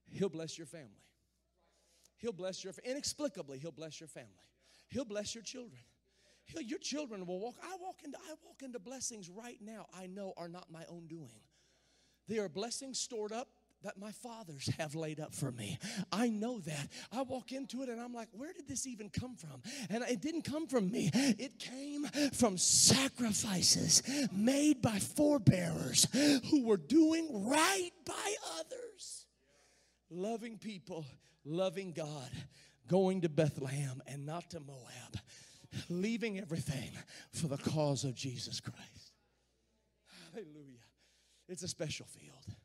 [0.09, 0.89] He'll bless your family.
[2.23, 3.57] He'll bless your inexplicably.
[3.57, 4.29] He'll bless your family.
[4.87, 5.81] He'll bless your children.
[6.45, 7.55] He'll, your children will walk.
[7.61, 9.87] I walk into I walk into blessings right now.
[9.93, 11.41] I know are not my own doing.
[12.29, 13.49] They are blessings stored up
[13.83, 15.77] that my fathers have laid up for me.
[16.13, 16.87] I know that.
[17.11, 19.61] I walk into it and I'm like, where did this even come from?
[19.89, 24.01] And it didn't come from me, it came from sacrifices
[24.31, 26.07] made by forebearers
[26.49, 29.25] who were doing right by others,
[30.09, 31.05] loving people
[31.45, 32.29] loving God,
[32.87, 35.19] going to Bethlehem and not to Moab,
[35.89, 36.91] leaving everything
[37.31, 39.13] for the cause of Jesus Christ.
[40.33, 40.79] Hallelujah.
[41.47, 42.55] It's a special field.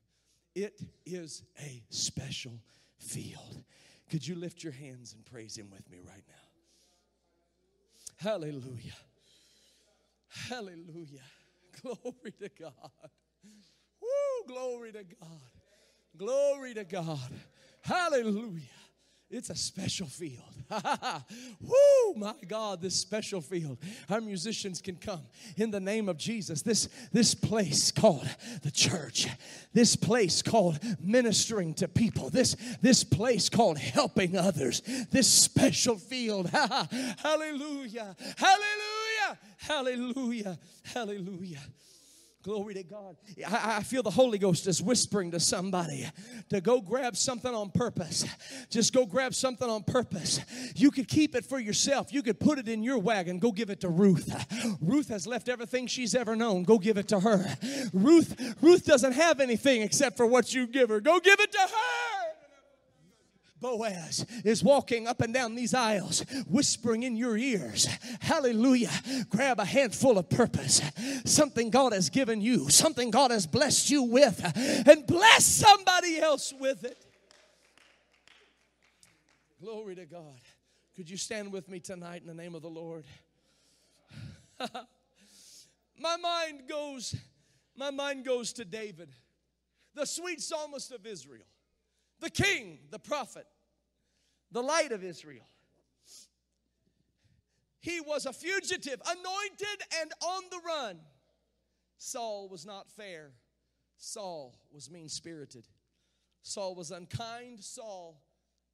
[0.54, 2.58] It is a special
[2.98, 3.62] field.
[4.10, 8.30] Could you lift your hands and praise Him with me right now?
[8.30, 8.96] Hallelujah.
[10.48, 11.22] Hallelujah.
[11.82, 12.90] Glory to God.
[14.00, 15.40] Woo, glory to God.
[16.16, 17.32] Glory to God.
[17.82, 18.62] Hallelujah.
[19.30, 20.42] It's a special field.
[21.60, 23.76] Woo, my God, this special field.
[24.08, 25.20] Our musicians can come
[25.58, 26.62] in the name of Jesus.
[26.62, 28.26] This, this place called
[28.62, 29.28] the church,
[29.74, 36.48] this place called ministering to people, this, this place called helping others, this special field.
[37.18, 41.60] Hallelujah, hallelujah, hallelujah, hallelujah.
[42.48, 43.14] Glory to God.
[43.46, 46.08] I, I, feel the Holy Ghost is whispering to somebody
[46.48, 48.24] to go grab something on purpose.
[48.70, 50.40] Just go grab something on purpose.
[50.74, 52.10] You could keep it for yourself.
[52.10, 53.38] You could put it in your wagon.
[53.38, 54.34] Go give it to Ruth.
[54.80, 56.62] Ruth has left everything she's ever known.
[56.62, 57.54] Go give it to her.
[57.92, 61.02] Ruth, Ruth doesn't have anything except for what you give her.
[61.02, 62.17] Go give it to her.
[63.60, 67.86] Boaz is walking up and down these aisles, whispering in your ears,
[68.20, 68.90] Hallelujah.
[69.30, 70.80] Grab a handful of purpose,
[71.24, 74.40] something God has given you, something God has blessed you with,
[74.86, 77.04] and bless somebody else with it.
[79.60, 80.40] Glory to God.
[80.96, 83.04] Could you stand with me tonight in the name of the Lord?
[85.98, 87.14] my mind goes,
[87.76, 89.10] my mind goes to David,
[89.94, 91.44] the sweet psalmist of Israel
[92.20, 93.46] the king, the prophet,
[94.50, 95.46] the light of Israel.
[97.80, 100.98] He was a fugitive, anointed and on the run.
[101.98, 103.32] Saul was not fair.
[103.96, 105.66] Saul was mean spirited.
[106.42, 107.62] Saul was unkind.
[107.62, 108.20] Saul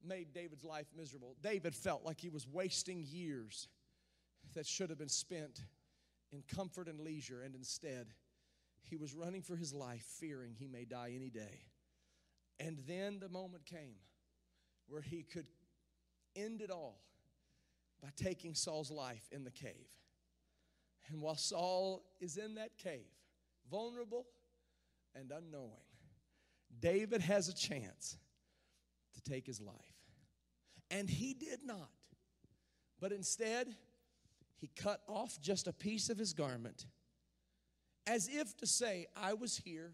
[0.03, 1.37] made David's life miserable.
[1.43, 3.69] David felt like he was wasting years
[4.55, 5.61] that should have been spent
[6.33, 8.09] in comfort and leisure, and instead,
[8.83, 11.67] he was running for his life, fearing he may die any day.
[12.61, 13.97] And then the moment came
[14.89, 15.47] where he could
[16.37, 17.01] end it all
[18.03, 19.89] by taking Saul's life in the cave.
[21.09, 23.11] And while Saul is in that cave,
[23.71, 24.27] vulnerable
[25.15, 25.71] and unknowing,
[26.81, 28.17] David has a chance
[29.15, 29.75] to take his life.
[30.91, 31.91] And he did not.
[33.01, 33.75] But instead,
[34.61, 36.87] he cut off just a piece of his garment
[38.07, 39.93] as if to say, I was here,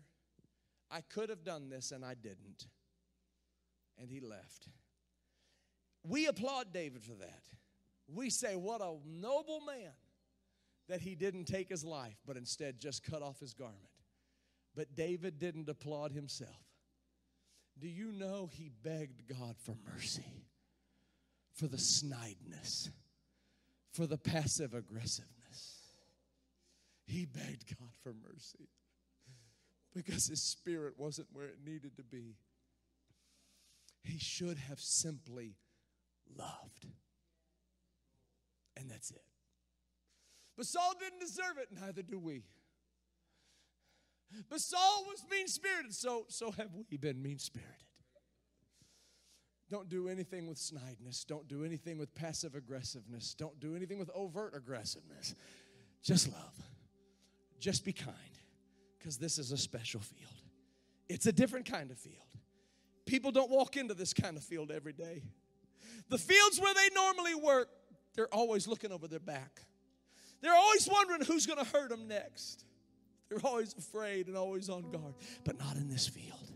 [0.91, 2.67] I could have done this, and I didn't.
[3.99, 4.69] And he left.
[6.03, 7.43] We applaud David for that.
[8.09, 9.93] We say, What a noble man
[10.89, 13.79] that he didn't take his life, but instead just cut off his garment.
[14.75, 16.51] But David didn't applaud himself.
[17.79, 20.45] Do you know he begged God for mercy,
[21.55, 22.91] for the snideness,
[23.93, 25.79] for the passive aggressiveness?
[27.07, 28.69] He begged God for mercy
[29.95, 32.37] because his spirit wasn't where it needed to be.
[34.03, 35.57] He should have simply
[36.37, 36.87] loved.
[38.77, 39.23] And that's it.
[40.57, 42.45] But Saul didn't deserve it, neither do we.
[44.49, 47.75] But Saul was mean spirited, so, so have we been mean spirited.
[49.69, 51.25] Don't do anything with snideness.
[51.25, 53.35] Don't do anything with passive aggressiveness.
[53.35, 55.35] Don't do anything with overt aggressiveness.
[56.03, 56.61] Just love.
[57.61, 58.17] Just be kind
[59.01, 60.31] because this is a special field.
[61.09, 62.17] It's a different kind of field.
[63.07, 65.23] People don't walk into this kind of field every day.
[66.09, 67.69] The fields where they normally work,
[68.15, 69.63] they're always looking over their back.
[70.43, 72.65] They're always wondering who's going to hurt them next.
[73.29, 76.53] They're always afraid and always on guard, but not in this field.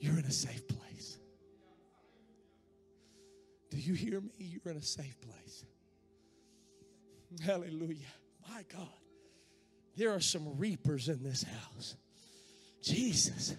[0.00, 1.18] You're in a safe place.
[3.70, 4.30] Do you hear me?
[4.38, 5.64] You're in a safe place.
[7.44, 8.06] Hallelujah.
[8.48, 8.88] My God.
[9.98, 11.96] There are some reapers in this house.
[12.80, 13.56] Jesus,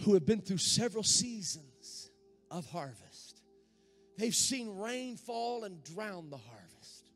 [0.00, 2.10] who have been through several seasons
[2.50, 3.42] of harvest.
[4.16, 7.10] They've seen rain fall and drown the harvest.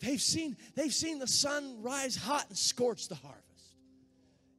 [0.00, 3.44] They've seen, they've seen the sun rise hot and scorch the harvest.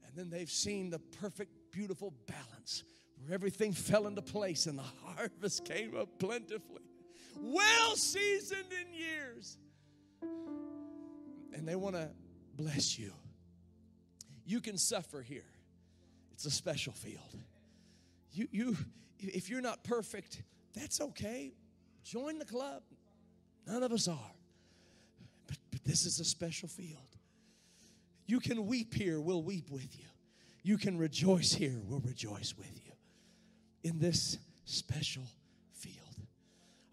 [0.05, 2.83] And then they've seen the perfect, beautiful balance
[3.17, 6.83] where everything fell into place and the harvest came up plentifully.
[7.39, 9.57] Well seasoned in years.
[11.53, 12.09] And they want to
[12.59, 13.13] bless you.
[14.45, 15.45] You can suffer here.
[16.33, 17.37] It's a special field.
[18.33, 18.77] You, you,
[19.19, 20.41] if you're not perfect,
[20.73, 21.53] that's okay.
[22.03, 22.83] Join the club.
[23.65, 24.31] None of us are.
[25.47, 26.97] But, but this is a special field.
[28.25, 30.05] You can weep here, we'll weep with you.
[30.61, 32.91] You can rejoice here, we'll rejoice with you.
[33.83, 35.23] In this special
[35.73, 35.95] field.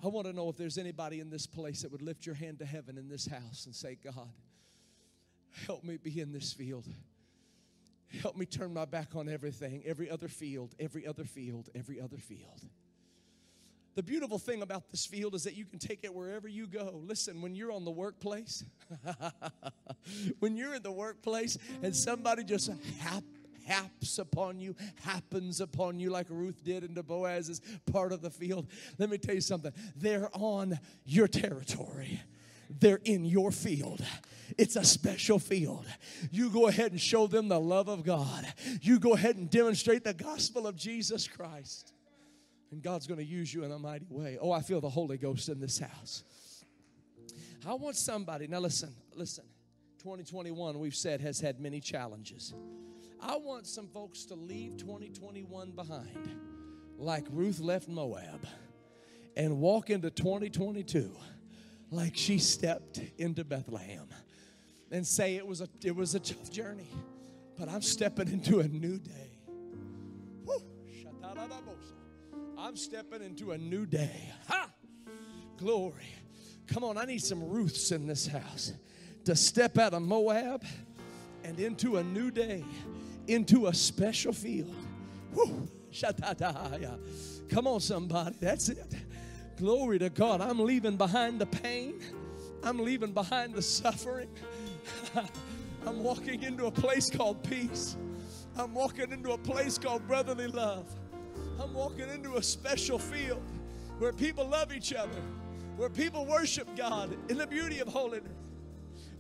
[0.03, 2.61] I want to know if there's anybody in this place that would lift your hand
[2.61, 4.29] to heaven in this house and say, God,
[5.65, 6.87] Help me be in this field.
[8.21, 12.19] Help me turn my back on everything, every other field, every other field, every other
[12.19, 12.63] field.
[13.95, 17.01] The beautiful thing about this field is that you can take it wherever you go.
[17.07, 18.63] Listen, when you're on the workplace,
[20.39, 23.25] when you're in the workplace and somebody just hap,
[23.67, 28.67] haps upon you, happens upon you like Ruth did into Boaz's part of the field,
[28.99, 29.73] let me tell you something.
[29.97, 32.21] They're on your territory
[32.69, 34.03] they're in your field.
[34.59, 35.87] It's a special field.
[36.31, 38.47] You go ahead and show them the love of God.
[38.81, 41.93] You go ahead and demonstrate the gospel of Jesus Christ.
[42.71, 44.39] And God's going to use you in a mighty way.
[44.41, 46.25] Oh, I feel the Holy Ghost in this house.
[47.67, 49.45] I want somebody, now listen, listen.
[49.99, 52.55] 2021, we've said, has had many challenges.
[53.21, 56.31] I want some folks to leave 2021 behind
[56.99, 58.47] like Ruth left Moab
[59.37, 61.11] and walk into 2022
[61.91, 64.09] like she stepped into Bethlehem
[64.91, 66.91] and say it was a it was a tough journey,
[67.59, 69.27] but I'm stepping into a new day.
[72.59, 74.33] I'm stepping into a new day.
[74.49, 74.69] Ha!
[75.57, 76.09] Glory.
[76.67, 78.73] Come on, I need some Ruths in this house
[79.25, 80.65] to step out of Moab
[81.45, 82.65] and into a new day,
[83.29, 84.75] into a special field.
[85.33, 85.69] Woo!
[87.49, 88.37] Come on, somebody.
[88.41, 88.95] That's it.
[89.57, 90.41] Glory to God.
[90.41, 92.01] I'm leaving behind the pain,
[92.63, 94.29] I'm leaving behind the suffering.
[95.87, 97.97] I'm walking into a place called peace.
[98.59, 100.87] I'm walking into a place called brotherly love.
[101.61, 103.43] I'm walking into a special field
[103.99, 105.23] where people love each other,
[105.77, 108.33] where people worship God in the beauty of holiness,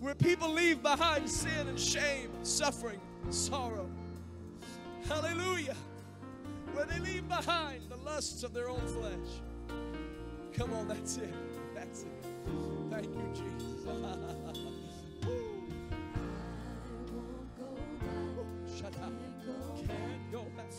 [0.01, 3.89] where people leave behind sin and shame, suffering, sorrow.
[5.09, 5.77] Hallelujah.
[6.73, 9.41] Where they leave behind the lusts of their own flesh.
[10.57, 11.35] Come on, that's it.
[11.75, 12.25] That's it.
[12.91, 13.85] Thank you, Jesus.
[18.79, 19.13] Shut up.
[19.77, 20.73] Can't go back.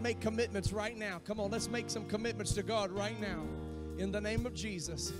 [0.00, 1.20] Could make commitments right now.
[1.26, 3.42] Come on, let's make some commitments to God right now.
[3.98, 5.12] In the name of Jesus.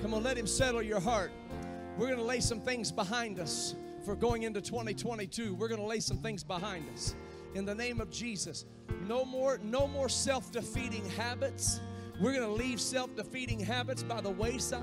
[0.00, 1.32] Come on, let Him settle your heart.
[1.96, 3.74] We're going to lay some things behind us
[4.04, 5.56] for going into 2022.
[5.56, 7.16] We're going to lay some things behind us.
[7.56, 8.64] In the name of Jesus.
[9.08, 11.80] No more, no more self-defeating habits.
[12.20, 14.82] We're going to leave self defeating habits by the wayside.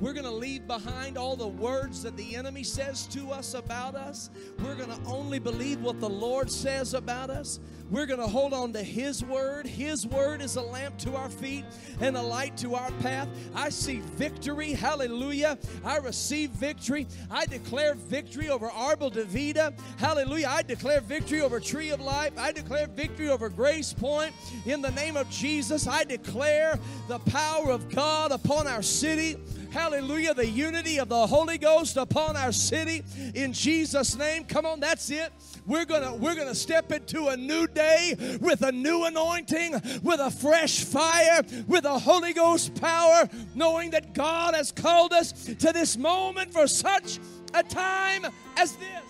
[0.00, 3.94] We're going to leave behind all the words that the enemy says to us about
[3.94, 4.30] us.
[4.62, 7.60] We're going to only believe what the Lord says about us.
[7.90, 9.66] We're going to hold on to His word.
[9.66, 11.64] His word is a lamp to our feet
[12.00, 13.28] and a light to our path.
[13.54, 14.72] I see victory.
[14.72, 15.58] Hallelujah.
[15.84, 17.08] I receive victory.
[17.30, 19.74] I declare victory over Arbol de Vida.
[19.98, 20.48] Hallelujah.
[20.48, 22.32] I declare victory over Tree of Life.
[22.38, 24.32] I declare victory over Grace Point.
[24.66, 26.78] In the name of Jesus, I declare
[27.08, 29.36] the power of God upon our city.
[29.70, 30.34] Hallelujah.
[30.34, 34.44] The unity of the Holy Ghost upon our city in Jesus' name.
[34.44, 35.32] Come on, that's it.
[35.70, 40.28] We're gonna we're gonna step into a new day with a new anointing, with a
[40.28, 45.96] fresh fire, with a Holy Ghost power, knowing that God has called us to this
[45.96, 47.20] moment for such
[47.54, 49.04] a time as this.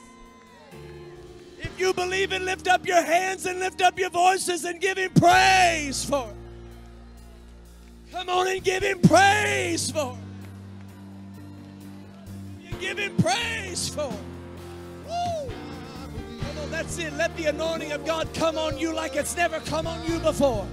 [1.61, 4.99] If you believe it, lift up your hands and lift up your voices and give
[4.99, 8.13] him praise for it.
[8.13, 10.31] Come on and give him praise for it
[12.81, 14.09] give him praise for.
[14.09, 14.30] Woo!
[16.69, 17.13] That's it.
[17.15, 20.67] Let the anointing of God come on you like it's never come on you before.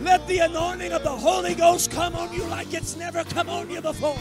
[0.00, 3.70] Let the anointing of the Holy Ghost come on you like it's never come on
[3.70, 4.18] you before.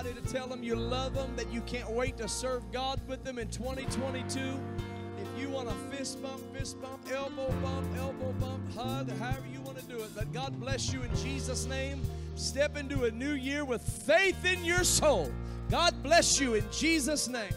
[0.00, 3.22] Somebody to tell them you love them, that you can't wait to serve God with
[3.22, 4.40] them in 2022.
[4.40, 9.60] If you want a fist bump, fist bump, elbow bump, elbow bump, hug, however you
[9.60, 12.00] want to do it, but God bless you in Jesus' name.
[12.34, 15.30] Step into a new year with faith in your soul.
[15.68, 17.52] God bless you in Jesus' name.